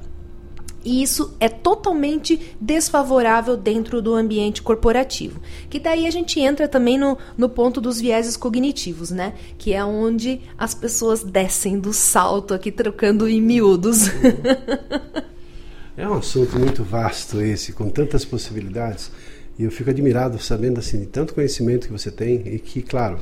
e 0.83 1.03
isso 1.03 1.35
é 1.39 1.49
totalmente 1.49 2.55
desfavorável 2.59 3.57
dentro 3.57 4.01
do 4.01 4.15
ambiente 4.15 4.61
corporativo. 4.61 5.41
Que 5.69 5.79
daí 5.79 6.07
a 6.07 6.11
gente 6.11 6.39
entra 6.39 6.67
também 6.67 6.97
no, 6.97 7.17
no 7.37 7.49
ponto 7.49 7.81
dos 7.81 7.99
vieses 7.99 8.37
cognitivos, 8.37 9.11
né? 9.11 9.33
Que 9.57 9.73
é 9.73 9.83
onde 9.83 10.41
as 10.57 10.73
pessoas 10.73 11.21
descem 11.21 11.79
do 11.79 11.91
salto 11.91 12.53
aqui 12.53 12.71
trocando 12.71 13.27
em 13.27 13.41
miúdos. 13.41 14.05
É 15.99 16.07
um 16.07 16.13
assunto 16.13 16.57
muito 16.57 16.81
vasto 16.81 17.41
esse, 17.41 17.73
com 17.73 17.89
tantas 17.89 18.23
possibilidades. 18.23 19.11
E 19.57 19.65
eu 19.65 19.69
fico 19.69 19.89
admirado 19.89 20.39
sabendo 20.39 20.79
assim 20.79 20.97
de 20.97 21.07
tanto 21.07 21.33
conhecimento 21.33 21.87
que 21.87 21.91
você 21.91 22.09
tem 22.09 22.41
e 22.45 22.57
que, 22.57 22.81
claro, 22.81 23.19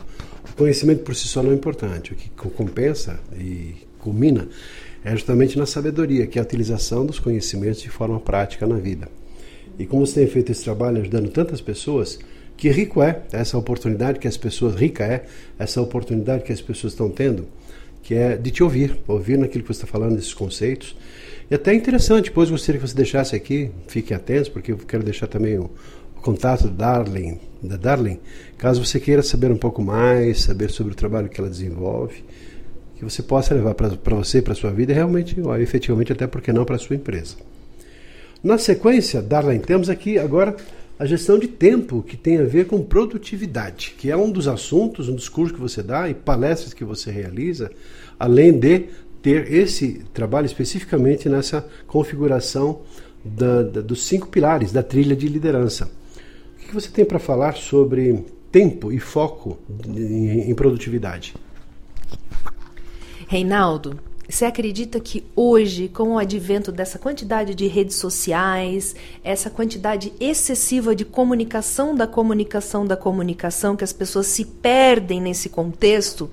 o 0.51 0.55
conhecimento 0.55 1.01
por 1.01 1.15
si 1.15 1.27
só 1.27 1.41
não 1.41 1.49
é 1.49 1.55
importante. 1.55 2.13
O 2.13 2.15
que 2.15 2.29
compensa 2.29 3.19
e 3.35 3.73
culmina 3.97 4.47
é 5.03 5.09
justamente 5.09 5.57
na 5.57 5.65
sabedoria, 5.65 6.27
que 6.27 6.37
é 6.37 6.41
a 6.41 6.45
utilização 6.45 7.03
dos 7.03 7.17
conhecimentos 7.17 7.81
de 7.81 7.89
forma 7.89 8.19
prática 8.19 8.67
na 8.67 8.77
vida. 8.77 9.09
E 9.79 9.87
como 9.87 10.05
você 10.05 10.19
tem 10.19 10.27
feito 10.27 10.51
esse 10.51 10.63
trabalho 10.63 11.01
ajudando 11.01 11.31
tantas 11.31 11.59
pessoas, 11.59 12.19
que 12.55 12.69
rico 12.69 13.01
é 13.01 13.23
essa 13.31 13.57
oportunidade 13.57 14.19
que 14.19 14.27
as 14.27 14.37
pessoas, 14.37 14.75
rica 14.75 15.03
é 15.03 15.25
essa 15.57 15.81
oportunidade 15.81 16.43
que 16.43 16.53
as 16.53 16.61
pessoas 16.61 16.93
estão 16.93 17.09
tendo, 17.09 17.47
que 18.03 18.13
é 18.13 18.37
de 18.37 18.51
te 18.51 18.61
ouvir, 18.61 18.99
ouvir 19.07 19.39
naquilo 19.39 19.63
que 19.63 19.73
você 19.73 19.83
está 19.83 19.87
falando, 19.87 20.19
esses 20.19 20.35
conceitos. 20.35 20.95
E 21.49 21.55
até 21.55 21.71
é 21.71 21.75
interessante, 21.75 22.25
depois 22.25 22.49
gostaria 22.49 22.79
que 22.79 22.87
você 22.87 22.95
deixasse 22.95 23.35
aqui, 23.35 23.71
fiquem 23.87 24.15
atentos, 24.15 24.49
porque 24.49 24.71
eu 24.71 24.77
quero 24.77 25.03
deixar 25.03 25.27
também 25.27 25.57
o, 25.57 25.69
o 26.15 26.21
contato 26.21 26.67
da 26.67 26.93
Darlene, 26.93 27.39
da 27.61 27.77
Darlene, 27.77 28.19
caso 28.57 28.83
você 28.83 28.99
queira 28.99 29.23
saber 29.23 29.51
um 29.51 29.57
pouco 29.57 29.81
mais, 29.81 30.41
saber 30.41 30.69
sobre 30.69 30.93
o 30.93 30.95
trabalho 30.95 31.29
que 31.29 31.39
ela 31.39 31.49
desenvolve 31.49 32.23
que 32.97 33.03
você 33.03 33.21
possa 33.21 33.53
levar 33.53 33.75
para 33.75 34.15
você, 34.15 34.41
para 34.41 34.55
sua 34.55 34.71
vida 34.71 34.91
e 34.91 34.95
realmente, 34.95 35.39
ó, 35.41 35.55
efetivamente, 35.55 36.11
até 36.11 36.25
porque 36.25 36.51
não 36.51 36.65
para 36.65 36.79
sua 36.79 36.95
empresa. 36.95 37.35
Na 38.43 38.57
sequência, 38.57 39.21
Darlene, 39.21 39.59
temos 39.59 39.87
aqui 39.89 40.17
agora 40.17 40.55
a 40.97 41.05
gestão 41.05 41.37
de 41.37 41.47
tempo, 41.47 42.01
que 42.01 42.17
tem 42.17 42.39
a 42.39 42.43
ver 42.43 42.65
com 42.65 42.81
produtividade, 42.81 43.93
que 43.99 44.09
é 44.09 44.17
um 44.17 44.31
dos 44.31 44.47
assuntos, 44.47 45.07
um 45.07 45.13
dos 45.13 45.29
cursos 45.29 45.55
que 45.55 45.61
você 45.61 45.83
dá 45.83 46.09
e 46.09 46.15
palestras 46.15 46.73
que 46.73 46.83
você 46.83 47.11
realiza, 47.11 47.69
além 48.19 48.51
de 48.51 48.85
ter 49.21 49.51
esse 49.51 50.03
trabalho 50.13 50.45
especificamente 50.45 51.27
nessa 51.29 51.67
configuração 51.85 52.81
da, 53.23 53.63
da, 53.63 53.81
dos 53.81 54.05
cinco 54.05 54.27
pilares 54.27 54.71
da 54.71 54.83
trilha 54.83 55.15
de 55.15 55.27
liderança. 55.27 55.89
O 56.55 56.67
que 56.67 56.73
você 56.73 56.89
tem 56.89 57.05
para 57.05 57.19
falar 57.19 57.55
sobre 57.55 58.25
tempo 58.51 58.91
e 58.91 58.99
foco 58.99 59.57
em, 59.87 60.49
em 60.49 60.55
produtividade? 60.55 61.33
Reinaldo, 63.27 63.99
você 64.29 64.45
acredita 64.45 64.99
que 64.99 65.23
hoje, 65.35 65.87
com 65.87 66.09
o 66.09 66.17
advento 66.17 66.71
dessa 66.71 66.99
quantidade 66.99 67.55
de 67.55 67.65
redes 67.67 67.95
sociais, 67.95 68.95
essa 69.23 69.49
quantidade 69.49 70.11
excessiva 70.19 70.93
de 70.93 71.05
comunicação 71.05 71.95
da 71.95 72.05
comunicação 72.05 72.85
da 72.85 72.97
comunicação, 72.97 73.75
que 73.75 73.83
as 73.83 73.93
pessoas 73.93 74.27
se 74.27 74.43
perdem 74.43 75.21
nesse 75.21 75.47
contexto 75.47 76.29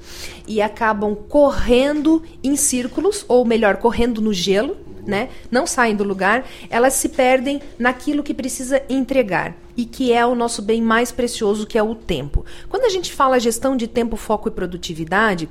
e 0.46 0.60
acabam 0.60 1.14
correndo 1.14 2.22
em 2.42 2.56
círculos, 2.56 3.24
ou 3.28 3.44
melhor, 3.44 3.76
correndo 3.76 4.20
no 4.20 4.32
gelo, 4.32 4.76
né? 5.06 5.28
Não 5.50 5.66
saem 5.66 5.94
do 5.94 6.02
lugar, 6.02 6.46
elas 6.68 6.94
se 6.94 7.08
perdem 7.08 7.60
naquilo 7.78 8.22
que 8.22 8.34
precisa 8.34 8.82
entregar 8.88 9.56
e 9.76 9.84
que 9.84 10.12
é 10.12 10.24
o 10.24 10.34
nosso 10.34 10.62
bem 10.62 10.80
mais 10.82 11.12
precioso, 11.12 11.66
que 11.66 11.78
é 11.78 11.82
o 11.82 11.94
tempo. 11.94 12.44
Quando 12.68 12.84
a 12.84 12.88
gente 12.88 13.12
fala 13.12 13.38
gestão 13.38 13.76
de 13.76 13.86
tempo, 13.86 14.16
foco 14.16 14.48
e 14.48 14.52
produtividade, 14.52 15.48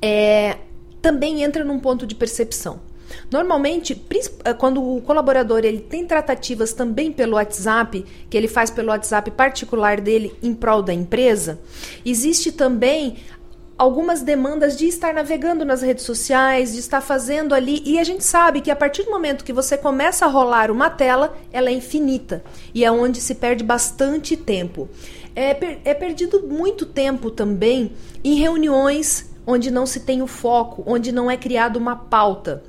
é, 0.00 0.56
também 1.00 1.42
entra 1.42 1.64
num 1.64 1.78
ponto 1.78 2.06
de 2.06 2.14
percepção. 2.14 2.80
Normalmente, 3.30 4.00
eh, 4.44 4.52
quando 4.52 4.82
o 4.82 5.00
colaborador 5.00 5.60
ele 5.64 5.80
tem 5.80 6.06
tratativas 6.06 6.72
também 6.72 7.10
pelo 7.10 7.34
WhatsApp, 7.34 8.04
que 8.28 8.36
ele 8.36 8.48
faz 8.48 8.70
pelo 8.70 8.88
WhatsApp 8.88 9.30
particular 9.30 10.00
dele 10.00 10.34
em 10.42 10.54
prol 10.54 10.82
da 10.82 10.92
empresa, 10.92 11.58
existe 12.04 12.52
também 12.52 13.16
algumas 13.78 14.22
demandas 14.22 14.76
de 14.76 14.86
estar 14.88 15.14
navegando 15.14 15.64
nas 15.64 15.82
redes 15.82 16.04
sociais, 16.04 16.72
de 16.72 16.80
estar 16.80 17.00
fazendo 17.00 17.54
ali, 17.54 17.80
e 17.84 17.98
a 17.98 18.04
gente 18.04 18.24
sabe 18.24 18.60
que 18.60 18.72
a 18.72 18.76
partir 18.76 19.04
do 19.04 19.10
momento 19.10 19.44
que 19.44 19.52
você 19.52 19.78
começa 19.78 20.26
a 20.26 20.28
rolar 20.28 20.68
uma 20.70 20.90
tela, 20.90 21.38
ela 21.52 21.70
é 21.70 21.72
infinita 21.72 22.42
e 22.74 22.84
é 22.84 22.90
onde 22.90 23.20
se 23.20 23.36
perde 23.36 23.62
bastante 23.62 24.36
tempo. 24.36 24.88
É, 25.36 25.56
é 25.84 25.94
perdido 25.94 26.42
muito 26.48 26.84
tempo 26.84 27.30
também 27.30 27.92
em 28.24 28.34
reuniões 28.34 29.30
onde 29.50 29.70
não 29.70 29.86
se 29.86 30.00
tem 30.00 30.20
o 30.20 30.26
foco, 30.26 30.82
onde 30.86 31.10
não 31.10 31.30
é 31.30 31.34
criada 31.34 31.78
uma 31.78 31.96
pauta. 31.96 32.62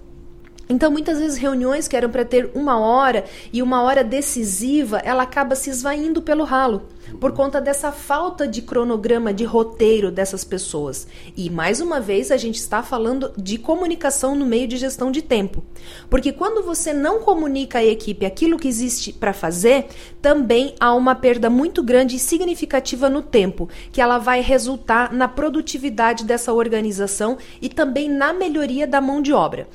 Então, 0.71 0.91
muitas 0.91 1.17
vezes, 1.17 1.35
reuniões 1.35 1.87
que 1.87 1.97
eram 1.97 2.11
para 2.11 2.23
ter 2.23 2.51
uma 2.53 2.79
hora 2.79 3.25
e 3.51 3.59
uma 3.63 3.81
hora 3.81 4.03
decisiva, 4.03 4.99
ela 5.03 5.23
acaba 5.23 5.55
se 5.55 5.67
esvaindo 5.71 6.21
pelo 6.21 6.43
ralo, 6.43 6.83
por 7.19 7.31
conta 7.31 7.59
dessa 7.59 7.91
falta 7.91 8.47
de 8.47 8.61
cronograma, 8.61 9.33
de 9.33 9.43
roteiro 9.43 10.11
dessas 10.11 10.43
pessoas. 10.43 11.07
E, 11.35 11.49
mais 11.49 11.81
uma 11.81 11.99
vez, 11.99 12.29
a 12.29 12.37
gente 12.37 12.57
está 12.57 12.83
falando 12.83 13.33
de 13.35 13.57
comunicação 13.57 14.35
no 14.35 14.45
meio 14.45 14.67
de 14.67 14.77
gestão 14.77 15.11
de 15.11 15.23
tempo. 15.23 15.63
Porque 16.07 16.31
quando 16.31 16.63
você 16.63 16.93
não 16.93 17.21
comunica 17.21 17.79
à 17.79 17.83
equipe 17.83 18.23
aquilo 18.23 18.59
que 18.59 18.67
existe 18.67 19.11
para 19.11 19.33
fazer, 19.33 19.87
também 20.21 20.75
há 20.79 20.93
uma 20.93 21.15
perda 21.15 21.49
muito 21.49 21.81
grande 21.81 22.15
e 22.15 22.19
significativa 22.19 23.09
no 23.09 23.23
tempo, 23.23 23.67
que 23.91 23.99
ela 23.99 24.19
vai 24.19 24.41
resultar 24.41 25.11
na 25.11 25.27
produtividade 25.27 26.23
dessa 26.25 26.53
organização 26.53 27.39
e 27.59 27.69
também 27.69 28.07
na 28.07 28.33
melhoria 28.33 28.85
da 28.85 29.01
mão 29.01 29.19
de 29.19 29.33
obra. 29.33 29.67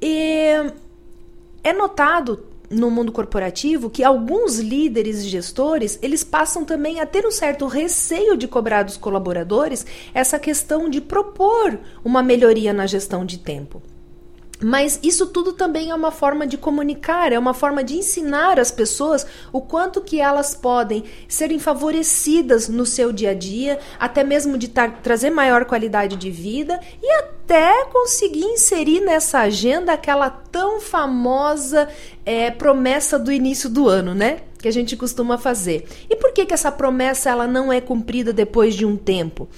E 0.00 0.72
é 1.62 1.72
notado 1.72 2.44
no 2.70 2.90
mundo 2.90 3.10
corporativo 3.10 3.90
que 3.90 4.04
alguns 4.04 4.58
líderes 4.58 5.24
e 5.24 5.28
gestores 5.28 5.98
eles 6.00 6.22
passam 6.22 6.64
também 6.64 7.00
a 7.00 7.06
ter 7.06 7.26
um 7.26 7.30
certo 7.30 7.66
receio 7.66 8.36
de 8.36 8.46
cobrar 8.46 8.84
dos 8.84 8.96
colaboradores 8.96 9.84
essa 10.14 10.38
questão 10.38 10.88
de 10.88 11.00
propor 11.00 11.78
uma 12.04 12.22
melhoria 12.22 12.72
na 12.72 12.86
gestão 12.86 13.26
de 13.26 13.38
tempo. 13.38 13.82
Mas 14.62 15.00
isso 15.02 15.26
tudo 15.26 15.54
também 15.54 15.90
é 15.90 15.94
uma 15.94 16.10
forma 16.10 16.46
de 16.46 16.58
comunicar, 16.58 17.32
é 17.32 17.38
uma 17.38 17.54
forma 17.54 17.82
de 17.82 17.96
ensinar 17.96 18.60
as 18.60 18.70
pessoas 18.70 19.26
o 19.52 19.60
quanto 19.60 20.02
que 20.02 20.20
elas 20.20 20.54
podem 20.54 21.04
serem 21.26 21.58
favorecidas 21.58 22.68
no 22.68 22.84
seu 22.84 23.10
dia 23.10 23.30
a 23.30 23.34
dia, 23.34 23.78
até 23.98 24.22
mesmo 24.22 24.58
de 24.58 24.68
tar, 24.68 25.00
trazer 25.02 25.30
maior 25.30 25.64
qualidade 25.64 26.16
de 26.16 26.30
vida 26.30 26.78
e 27.02 27.10
até 27.12 27.86
conseguir 27.86 28.44
inserir 28.44 29.00
nessa 29.00 29.40
agenda 29.40 29.94
aquela 29.94 30.28
tão 30.28 30.78
famosa 30.78 31.88
é, 32.24 32.50
promessa 32.50 33.18
do 33.18 33.32
início 33.32 33.68
do 33.70 33.88
ano, 33.88 34.14
né? 34.14 34.40
Que 34.58 34.68
a 34.68 34.72
gente 34.72 34.94
costuma 34.94 35.38
fazer. 35.38 35.86
E 36.08 36.14
por 36.16 36.32
que, 36.32 36.44
que 36.44 36.52
essa 36.52 36.70
promessa 36.70 37.30
ela 37.30 37.46
não 37.46 37.72
é 37.72 37.80
cumprida 37.80 38.30
depois 38.30 38.74
de 38.74 38.84
um 38.84 38.94
tempo? 38.94 39.48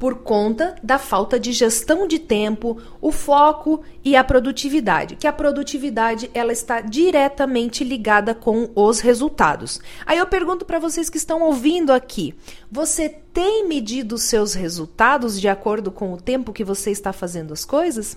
Por 0.00 0.20
conta 0.20 0.76
da 0.82 0.98
falta 0.98 1.38
de 1.38 1.52
gestão 1.52 2.08
de 2.08 2.18
tempo, 2.18 2.78
o 3.02 3.12
foco 3.12 3.82
e 4.02 4.16
a 4.16 4.24
produtividade, 4.24 5.14
que 5.14 5.26
a 5.26 5.32
produtividade 5.32 6.30
ela 6.32 6.52
está 6.52 6.80
diretamente 6.80 7.84
ligada 7.84 8.34
com 8.34 8.70
os 8.74 9.00
resultados. 9.00 9.78
Aí 10.06 10.16
eu 10.16 10.26
pergunto 10.26 10.64
para 10.64 10.78
vocês 10.78 11.10
que 11.10 11.18
estão 11.18 11.42
ouvindo 11.42 11.92
aqui, 11.92 12.34
você 12.72 13.10
tem 13.10 13.68
medido 13.68 14.16
seus 14.16 14.54
resultados 14.54 15.38
de 15.38 15.48
acordo 15.48 15.90
com 15.92 16.14
o 16.14 16.16
tempo 16.16 16.50
que 16.50 16.64
você 16.64 16.90
está 16.90 17.12
fazendo 17.12 17.52
as 17.52 17.66
coisas? 17.66 18.16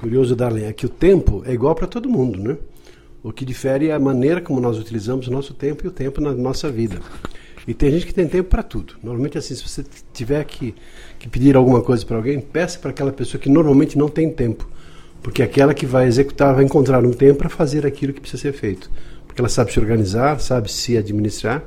Curioso, 0.00 0.34
Darlene, 0.34 0.66
é 0.66 0.72
que 0.72 0.86
o 0.86 0.88
tempo 0.88 1.44
é 1.46 1.52
igual 1.52 1.76
para 1.76 1.86
todo 1.86 2.08
mundo, 2.08 2.40
né? 2.40 2.58
O 3.22 3.32
que 3.32 3.44
difere 3.44 3.90
é 3.90 3.92
a 3.92 4.00
maneira 4.00 4.40
como 4.40 4.60
nós 4.60 4.76
utilizamos 4.76 5.28
o 5.28 5.30
nosso 5.30 5.54
tempo 5.54 5.84
e 5.84 5.88
o 5.88 5.92
tempo 5.92 6.20
na 6.20 6.32
nossa 6.32 6.68
vida. 6.68 7.00
E 7.66 7.74
tem 7.74 7.90
gente 7.90 8.06
que 8.06 8.14
tem 8.14 8.26
tempo 8.26 8.48
para 8.48 8.62
tudo. 8.62 8.94
Normalmente, 9.02 9.36
assim, 9.36 9.54
se 9.54 9.66
você 9.66 9.84
tiver 10.12 10.44
que, 10.44 10.74
que 11.18 11.28
pedir 11.28 11.56
alguma 11.56 11.82
coisa 11.82 12.04
para 12.04 12.16
alguém, 12.16 12.40
peça 12.40 12.78
para 12.78 12.90
aquela 12.90 13.12
pessoa 13.12 13.40
que 13.40 13.48
normalmente 13.48 13.98
não 13.98 14.08
tem 14.08 14.30
tempo. 14.30 14.68
Porque 15.22 15.42
aquela 15.42 15.74
que 15.74 15.84
vai 15.84 16.06
executar 16.06 16.54
vai 16.54 16.64
encontrar 16.64 17.04
um 17.04 17.12
tempo 17.12 17.38
para 17.38 17.48
fazer 17.48 17.86
aquilo 17.86 18.12
que 18.12 18.20
precisa 18.20 18.42
ser 18.42 18.52
feito. 18.52 18.90
Porque 19.26 19.40
ela 19.40 19.48
sabe 19.48 19.72
se 19.72 19.78
organizar, 19.78 20.40
sabe 20.40 20.72
se 20.72 20.96
administrar 20.96 21.62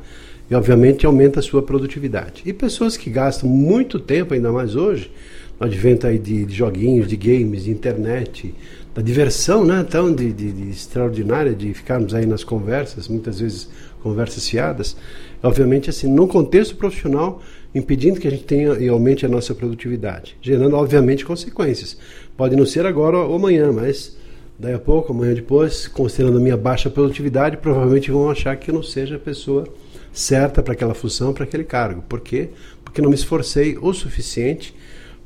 e, 0.50 0.56
obviamente, 0.56 1.06
aumenta 1.06 1.40
a 1.40 1.44
sua 1.44 1.62
produtividade. 1.62 2.42
E 2.46 2.52
pessoas 2.52 2.98
que 2.98 3.10
gastam 3.10 3.48
muito 3.48 4.00
tempo, 4.00 4.34
ainda 4.34 4.52
mais 4.52 4.76
hoje, 4.76 5.12
no 5.60 5.66
advento 5.66 6.08
aí 6.08 6.18
de, 6.18 6.46
de 6.46 6.56
joguinhos, 6.56 7.08
de 7.08 7.16
games, 7.16 7.64
de 7.64 7.72
internet, 7.72 8.54
da 8.94 9.02
diversão 9.02 9.64
né, 9.64 9.86
tão 9.90 10.14
de, 10.14 10.32
de, 10.32 10.52
de 10.52 10.70
extraordinária 10.70 11.54
de 11.54 11.74
ficarmos 11.74 12.14
aí 12.14 12.26
nas 12.26 12.44
conversas, 12.44 13.08
muitas 13.08 13.40
vezes 13.40 13.70
conversas 14.02 14.48
fiadas, 14.48 14.96
obviamente 15.44 15.90
assim, 15.90 16.08
no 16.08 16.28
contexto 16.28 16.76
profissional, 16.78 17.42
impedindo 17.76 18.20
que 18.20 18.28
a 18.28 18.32
gente 18.32 18.46
tenha 18.46 18.74
e 18.76 18.88
aumente 18.88 19.26
a 19.26 19.30
nossa 19.30 19.54
produtividade, 19.54 20.38
gerando 20.42 20.76
obviamente 20.76 21.26
consequências. 21.26 21.98
Pode 22.38 22.56
não 22.56 22.66
ser 22.66 22.86
agora 22.86 23.18
ou 23.18 23.36
amanhã, 23.36 23.72
mas 23.72 24.18
daí 24.58 24.74
a 24.74 24.80
pouco, 24.80 25.12
amanhã 25.12 25.34
depois, 25.34 25.88
considerando 25.88 26.38
a 26.38 26.42
minha 26.42 26.56
baixa 26.56 26.90
produtividade, 26.90 27.58
provavelmente 27.58 28.10
vão 28.10 28.30
achar 28.30 28.56
que 28.56 28.72
eu 28.72 28.76
não 28.76 28.84
seja 28.84 29.18
a 29.18 29.20
pessoa 29.20 29.68
certa 30.14 30.64
para 30.64 30.74
aquela 30.74 30.94
função, 30.94 31.34
para 31.34 31.44
aquele 31.44 31.64
cargo. 31.64 32.04
Por 32.04 32.22
quê? 32.22 32.50
Porque 32.84 33.02
não 33.02 33.10
me 33.10 33.16
esforcei 33.16 33.78
o 33.82 33.92
suficiente 33.94 34.74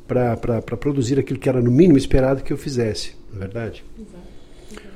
para 0.07 0.61
produzir 0.61 1.19
aquilo 1.19 1.37
que 1.37 1.49
era 1.49 1.61
no 1.61 1.69
mínimo 1.69 1.97
esperado 1.97 2.41
que 2.41 2.53
eu 2.53 2.57
fizesse, 2.57 3.11
não 3.29 3.37
é 3.37 3.45
verdade? 3.45 3.83
Exato. 3.99 4.17
Exato. 4.71 4.87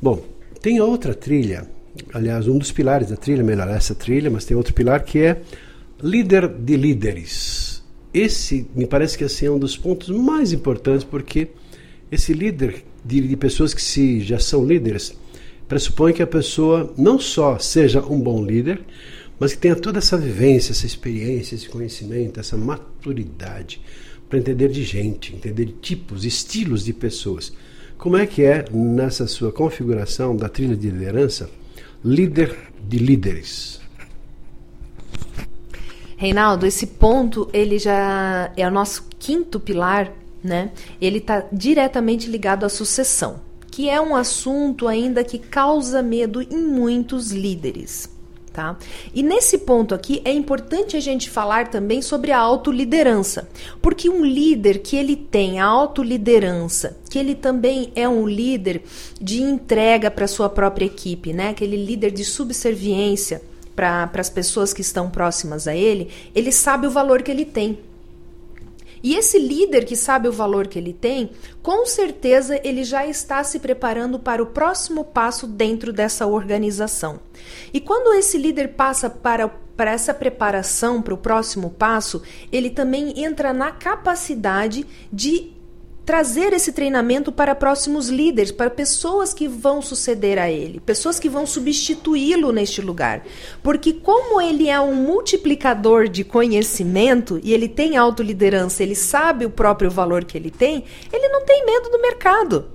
Bom, 0.00 0.24
tem 0.62 0.80
outra 0.80 1.14
trilha 1.14 1.68
aliás, 2.12 2.48
um 2.48 2.58
dos 2.58 2.72
pilares 2.72 3.08
da 3.08 3.16
trilha, 3.16 3.42
melhor, 3.42 3.68
essa 3.68 3.94
trilha, 3.94 4.30
mas 4.30 4.44
tem 4.44 4.56
outro 4.56 4.74
pilar 4.74 5.04
que 5.04 5.18
é 5.20 5.42
líder 6.02 6.48
de 6.48 6.76
líderes. 6.76 7.82
Esse 8.12 8.66
me 8.74 8.86
parece 8.86 9.16
que 9.16 9.24
assim, 9.24 9.46
é 9.46 9.50
um 9.50 9.58
dos 9.58 9.76
pontos 9.76 10.08
mais 10.08 10.52
importantes, 10.52 11.04
porque 11.04 11.48
esse 12.10 12.32
líder 12.32 12.84
de, 13.04 13.20
de 13.20 13.36
pessoas 13.36 13.74
que 13.74 13.82
se, 13.82 14.20
já 14.20 14.38
são 14.38 14.64
líderes 14.64 15.14
pressupõe 15.68 16.12
que 16.12 16.22
a 16.22 16.26
pessoa 16.26 16.92
não 16.96 17.18
só 17.18 17.58
seja 17.58 18.00
um 18.00 18.20
bom 18.20 18.44
líder, 18.44 18.80
mas 19.38 19.52
que 19.52 19.58
tenha 19.58 19.76
toda 19.76 19.98
essa 19.98 20.16
vivência, 20.16 20.72
essa 20.72 20.86
experiência, 20.86 21.54
esse 21.54 21.68
conhecimento, 21.68 22.40
essa 22.40 22.56
maturidade 22.56 23.80
para 24.28 24.38
entender 24.38 24.68
de 24.68 24.82
gente, 24.82 25.34
entender 25.34 25.66
de 25.66 25.72
tipos, 25.72 26.24
estilos 26.24 26.84
de 26.84 26.92
pessoas. 26.92 27.52
Como 27.98 28.16
é 28.16 28.26
que 28.26 28.42
é 28.42 28.64
nessa 28.72 29.26
sua 29.26 29.52
configuração 29.52 30.36
da 30.36 30.48
trilha 30.48 30.76
de 30.76 30.90
liderança? 30.90 31.48
Líder 32.06 32.56
de 32.88 32.98
líderes. 32.98 33.80
Reinaldo, 36.16 36.64
esse 36.64 36.86
ponto 36.86 37.50
ele 37.52 37.80
já 37.80 38.52
é 38.56 38.66
o 38.66 38.70
nosso 38.70 39.08
quinto 39.18 39.58
pilar, 39.58 40.12
né? 40.42 40.70
Ele 41.00 41.18
está 41.18 41.44
diretamente 41.52 42.30
ligado 42.30 42.64
à 42.64 42.68
sucessão, 42.68 43.40
que 43.72 43.90
é 43.90 44.00
um 44.00 44.14
assunto 44.14 44.86
ainda 44.86 45.24
que 45.24 45.36
causa 45.36 46.00
medo 46.00 46.40
em 46.40 46.64
muitos 46.64 47.32
líderes. 47.32 48.08
Tá? 48.56 48.74
E 49.12 49.22
nesse 49.22 49.58
ponto 49.58 49.94
aqui 49.94 50.22
é 50.24 50.32
importante 50.32 50.96
a 50.96 51.00
gente 51.00 51.28
falar 51.28 51.68
também 51.68 52.00
sobre 52.00 52.32
a 52.32 52.38
autoliderança, 52.38 53.46
porque 53.82 54.08
um 54.08 54.24
líder 54.24 54.78
que 54.78 54.96
ele 54.96 55.14
tem 55.14 55.60
a 55.60 55.66
autoliderança, 55.66 56.96
que 57.10 57.18
ele 57.18 57.34
também 57.34 57.92
é 57.94 58.08
um 58.08 58.26
líder 58.26 58.82
de 59.20 59.42
entrega 59.42 60.10
para 60.10 60.26
sua 60.26 60.48
própria 60.48 60.86
equipe, 60.86 61.34
né? 61.34 61.50
Aquele 61.50 61.76
líder 61.76 62.10
de 62.10 62.24
subserviência 62.24 63.42
para 63.74 64.10
as 64.14 64.30
pessoas 64.30 64.72
que 64.72 64.80
estão 64.80 65.10
próximas 65.10 65.68
a 65.68 65.76
ele, 65.76 66.08
ele 66.34 66.50
sabe 66.50 66.86
o 66.86 66.90
valor 66.90 67.22
que 67.22 67.30
ele 67.30 67.44
tem. 67.44 67.78
E 69.06 69.14
esse 69.14 69.38
líder 69.38 69.84
que 69.84 69.94
sabe 69.94 70.26
o 70.26 70.32
valor 70.32 70.66
que 70.66 70.76
ele 70.76 70.92
tem, 70.92 71.30
com 71.62 71.86
certeza 71.86 72.60
ele 72.64 72.82
já 72.82 73.06
está 73.06 73.44
se 73.44 73.60
preparando 73.60 74.18
para 74.18 74.42
o 74.42 74.46
próximo 74.46 75.04
passo 75.04 75.46
dentro 75.46 75.92
dessa 75.92 76.26
organização. 76.26 77.20
E 77.72 77.80
quando 77.80 78.12
esse 78.14 78.36
líder 78.36 78.74
passa 78.74 79.08
para 79.08 79.46
para 79.76 79.92
essa 79.92 80.12
preparação 80.12 81.02
para 81.02 81.14
o 81.14 81.18
próximo 81.18 81.70
passo, 81.70 82.22
ele 82.50 82.70
também 82.70 83.22
entra 83.22 83.52
na 83.52 83.70
capacidade 83.70 84.84
de 85.12 85.52
trazer 86.06 86.52
esse 86.52 86.72
treinamento 86.72 87.32
para 87.32 87.52
próximos 87.52 88.08
líderes, 88.08 88.52
para 88.52 88.70
pessoas 88.70 89.34
que 89.34 89.48
vão 89.48 89.82
suceder 89.82 90.38
a 90.38 90.48
ele, 90.48 90.78
pessoas 90.78 91.18
que 91.18 91.28
vão 91.28 91.44
substituí-lo 91.44 92.52
neste 92.52 92.80
lugar. 92.80 93.26
Porque 93.60 93.92
como 93.92 94.40
ele 94.40 94.68
é 94.68 94.80
um 94.80 94.94
multiplicador 94.94 96.08
de 96.08 96.22
conhecimento 96.22 97.40
e 97.42 97.52
ele 97.52 97.68
tem 97.68 97.96
autoliderança, 97.96 98.84
ele 98.84 98.94
sabe 98.94 99.44
o 99.44 99.50
próprio 99.50 99.90
valor 99.90 100.24
que 100.24 100.38
ele 100.38 100.50
tem, 100.50 100.84
ele 101.12 101.28
não 101.28 101.44
tem 101.44 101.66
medo 101.66 101.90
do 101.90 102.00
mercado. 102.00 102.66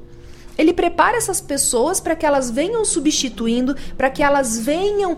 Ele 0.58 0.74
prepara 0.74 1.16
essas 1.16 1.40
pessoas 1.40 2.02
para 2.02 2.18
que 2.18 2.26
elas 2.26 2.52
venham 2.52 2.84
substituindo, 2.84 3.78
para 3.98 4.10
que 4.10 4.22
elas 4.22 4.60
venham 4.60 5.18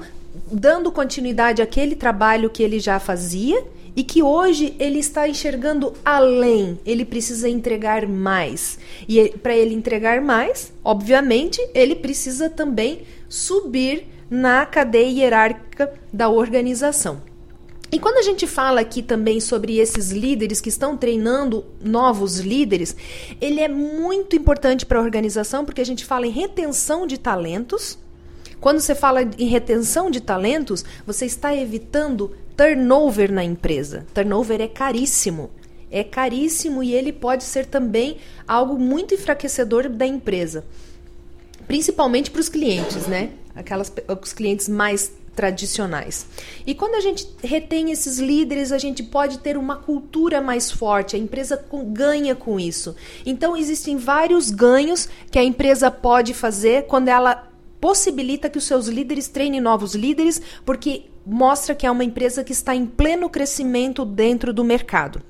dando 0.51 0.91
continuidade 0.91 1.63
àquele 1.63 1.95
trabalho 1.95 2.51
que 2.51 2.61
ele 2.61 2.79
já 2.79 2.99
fazia 2.99 3.65
e 3.95 4.03
que 4.03 4.23
hoje 4.23 4.75
ele 4.79 4.99
está 4.99 5.27
enxergando 5.27 5.93
além, 6.03 6.79
ele 6.85 7.05
precisa 7.05 7.47
entregar 7.47 8.07
mais. 8.07 8.79
E 9.07 9.29
para 9.29 9.55
ele 9.55 9.73
entregar 9.73 10.21
mais, 10.21 10.73
obviamente, 10.83 11.61
ele 11.73 11.95
precisa 11.95 12.49
também 12.49 13.03
subir 13.29 14.07
na 14.29 14.65
cadeia 14.65 15.23
hierárquica 15.23 15.93
da 16.11 16.29
organização. 16.29 17.21
E 17.93 17.99
quando 17.99 18.17
a 18.17 18.23
gente 18.23 18.47
fala 18.47 18.81
aqui 18.81 19.03
também 19.03 19.39
sobre 19.39 19.77
esses 19.77 20.09
líderes 20.09 20.59
que 20.59 20.69
estão 20.69 20.97
treinando 20.97 21.63
novos 21.79 22.39
líderes, 22.39 22.95
ele 23.39 23.61
é 23.61 23.67
muito 23.67 24.35
importante 24.35 24.83
para 24.83 24.97
a 24.97 25.01
organização 25.03 25.63
porque 25.63 25.81
a 25.81 25.85
gente 25.85 26.03
fala 26.03 26.25
em 26.25 26.31
retenção 26.31 27.05
de 27.05 27.19
talentos. 27.19 27.99
Quando 28.63 28.79
você 28.79 28.95
fala 28.95 29.23
em 29.37 29.47
retenção 29.47 30.09
de 30.09 30.21
talentos, 30.21 30.85
você 31.05 31.25
está 31.25 31.53
evitando 31.53 32.33
turnover 32.55 33.29
na 33.29 33.43
empresa. 33.43 34.05
Turnover 34.13 34.61
é 34.61 34.69
caríssimo. 34.69 35.51
É 35.91 36.01
caríssimo 36.01 36.81
e 36.81 36.93
ele 36.93 37.11
pode 37.11 37.43
ser 37.43 37.65
também 37.65 38.19
algo 38.47 38.79
muito 38.79 39.13
enfraquecedor 39.13 39.89
da 39.89 40.07
empresa. 40.07 40.63
Principalmente 41.67 42.31
para 42.31 42.39
os 42.39 42.47
clientes, 42.47 43.05
né? 43.05 43.31
Aquelas, 43.53 43.91
os 44.21 44.31
clientes 44.31 44.69
mais 44.69 45.11
tradicionais. 45.35 46.25
E 46.65 46.73
quando 46.73 46.95
a 46.95 47.01
gente 47.01 47.27
retém 47.43 47.91
esses 47.91 48.17
líderes, 48.17 48.71
a 48.71 48.77
gente 48.77 49.03
pode 49.03 49.39
ter 49.39 49.57
uma 49.57 49.75
cultura 49.75 50.39
mais 50.39 50.71
forte, 50.71 51.17
a 51.17 51.19
empresa 51.19 51.61
ganha 51.87 52.33
com 52.33 52.57
isso. 52.57 52.95
Então, 53.25 53.57
existem 53.57 53.97
vários 53.97 54.51
ganhos 54.51 55.09
que 55.29 55.37
a 55.37 55.43
empresa 55.43 55.91
pode 55.91 56.33
fazer 56.33 56.85
quando 56.85 57.09
ela 57.09 57.51
possibilita 57.83 58.49
que 58.49 58.57
os 58.57 58.63
seus 58.63 58.87
líderes 58.87 59.27
treinem 59.27 59.59
novos 59.59 59.93
líderes, 59.93 60.41
porque 60.65 61.07
mostra 61.25 61.75
que 61.75 61.85
é 61.85 61.91
uma 61.91 62.05
empresa 62.05 62.41
que 62.41 62.53
está 62.53 62.73
em 62.73 62.85
pleno 62.85 63.29
crescimento 63.29 64.05
dentro 64.05 64.53
do 64.53 64.63
mercado. 64.63 65.21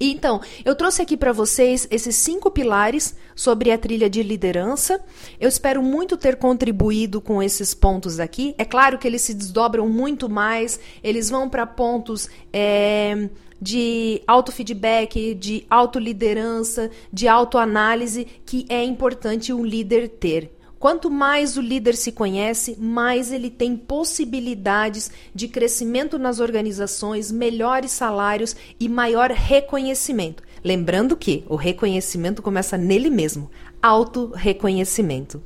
Então, 0.00 0.40
eu 0.64 0.74
trouxe 0.74 1.02
aqui 1.02 1.14
para 1.14 1.30
vocês 1.30 1.86
esses 1.90 2.16
cinco 2.16 2.50
pilares 2.50 3.14
sobre 3.36 3.70
a 3.70 3.76
trilha 3.76 4.08
de 4.08 4.22
liderança. 4.22 4.98
Eu 5.38 5.46
espero 5.46 5.82
muito 5.82 6.16
ter 6.16 6.36
contribuído 6.36 7.20
com 7.20 7.42
esses 7.42 7.74
pontos 7.74 8.18
aqui. 8.18 8.54
É 8.56 8.64
claro 8.64 8.96
que 8.96 9.06
eles 9.06 9.20
se 9.20 9.34
desdobram 9.34 9.86
muito 9.90 10.26
mais, 10.26 10.80
eles 11.04 11.28
vão 11.28 11.50
para 11.50 11.66
pontos 11.66 12.30
é, 12.50 13.28
de 13.60 14.22
autofeedback, 14.26 15.34
de 15.34 15.66
autoliderança, 15.68 16.90
de 17.12 17.28
autoanálise 17.28 18.26
que 18.46 18.64
é 18.70 18.82
importante 18.82 19.52
um 19.52 19.66
líder 19.66 20.08
ter. 20.08 20.57
Quanto 20.78 21.10
mais 21.10 21.56
o 21.56 21.60
líder 21.60 21.96
se 21.96 22.12
conhece, 22.12 22.76
mais 22.78 23.32
ele 23.32 23.50
tem 23.50 23.76
possibilidades 23.76 25.10
de 25.34 25.48
crescimento 25.48 26.18
nas 26.18 26.38
organizações, 26.38 27.32
melhores 27.32 27.90
salários 27.90 28.54
e 28.78 28.88
maior 28.88 29.30
reconhecimento. 29.30 30.42
Lembrando 30.62 31.16
que 31.16 31.44
o 31.48 31.56
reconhecimento 31.56 32.42
começa 32.42 32.76
nele 32.78 33.10
mesmo, 33.10 33.50
auto-reconhecimento. 33.82 35.42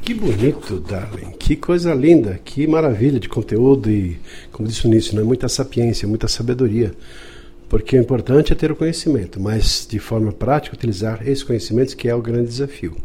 Que 0.00 0.14
bonito, 0.14 0.80
Darling. 0.80 1.32
Que 1.38 1.54
coisa 1.54 1.94
linda, 1.94 2.40
que 2.42 2.66
maravilha 2.66 3.20
de 3.20 3.28
conteúdo 3.28 3.90
e, 3.90 4.18
como 4.50 4.66
disse 4.66 4.86
no 4.86 4.92
início, 4.92 5.14
né, 5.14 5.22
muita 5.22 5.48
sapiência, 5.48 6.08
muita 6.08 6.28
sabedoria. 6.28 6.92
Porque 7.68 7.96
o 7.96 8.00
importante 8.00 8.52
é 8.52 8.56
ter 8.56 8.72
o 8.72 8.76
conhecimento, 8.76 9.38
mas 9.38 9.86
de 9.88 9.98
forma 9.98 10.32
prática 10.32 10.74
utilizar 10.74 11.22
esses 11.22 11.44
conhecimentos 11.44 11.94
que 11.94 12.08
é 12.08 12.14
o 12.14 12.20
grande 12.20 12.48
desafio. 12.48 12.96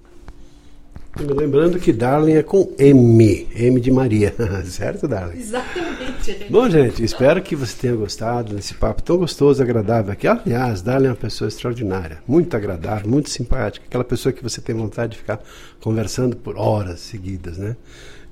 Lembrando 1.19 1.77
que 1.77 1.91
Darling 1.91 2.35
é 2.35 2.43
com 2.43 2.73
M, 2.79 3.47
M 3.53 3.81
de 3.81 3.91
Maria, 3.91 4.33
certo, 4.63 5.09
Darling? 5.09 5.37
Exatamente. 5.37 6.47
Bom, 6.49 6.69
gente, 6.69 7.03
espero 7.03 7.41
que 7.41 7.53
você 7.53 7.75
tenha 7.75 7.95
gostado 7.95 8.55
desse 8.55 8.73
papo 8.75 9.03
tão 9.03 9.17
gostoso 9.17 9.61
e 9.61 9.63
agradável 9.63 10.13
aqui. 10.13 10.25
Aliás, 10.25 10.81
Darling 10.81 11.07
é 11.07 11.09
uma 11.09 11.15
pessoa 11.15 11.49
extraordinária, 11.49 12.23
muito 12.25 12.55
agradável, 12.55 13.09
muito 13.09 13.29
simpática, 13.29 13.85
aquela 13.85 14.05
pessoa 14.05 14.31
que 14.31 14.41
você 14.41 14.61
tem 14.61 14.73
vontade 14.73 15.13
de 15.13 15.17
ficar 15.17 15.41
conversando 15.81 16.37
por 16.37 16.57
horas 16.57 17.01
seguidas, 17.01 17.57
né? 17.57 17.75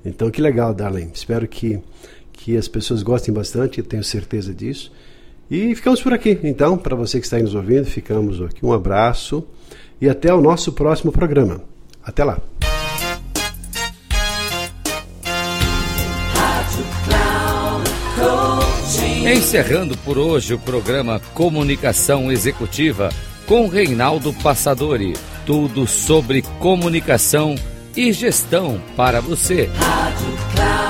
Então, 0.02 0.30
que 0.30 0.40
legal, 0.40 0.72
Darling. 0.72 1.10
Espero 1.12 1.46
que, 1.46 1.82
que 2.32 2.56
as 2.56 2.66
pessoas 2.66 3.02
gostem 3.02 3.34
bastante, 3.34 3.78
eu 3.78 3.84
tenho 3.84 4.02
certeza 4.02 4.54
disso. 4.54 4.90
E 5.50 5.74
ficamos 5.74 6.00
por 6.00 6.12
aqui. 6.12 6.38
Então, 6.44 6.78
para 6.78 6.94
você 6.94 7.18
que 7.18 7.26
está 7.26 7.36
aí 7.36 7.42
nos 7.42 7.54
ouvindo, 7.54 7.84
ficamos 7.84 8.40
aqui. 8.40 8.64
Um 8.64 8.72
abraço 8.72 9.44
e 10.00 10.08
até 10.08 10.32
o 10.32 10.40
nosso 10.40 10.72
próximo 10.72 11.10
programa. 11.10 11.60
Até 12.02 12.22
lá. 12.24 12.38
Encerrando 19.22 19.96
por 19.98 20.18
hoje 20.18 20.54
o 20.54 20.58
programa 20.58 21.20
Comunicação 21.34 22.32
Executiva 22.32 23.10
com 23.46 23.68
Reinaldo 23.68 24.32
Passadori. 24.32 25.14
Tudo 25.44 25.86
sobre 25.86 26.42
comunicação 26.58 27.54
e 27.96 28.12
gestão 28.12 28.80
para 28.96 29.20
você. 29.20 29.68
Rádio 29.74 30.36
Cloud 30.54 30.89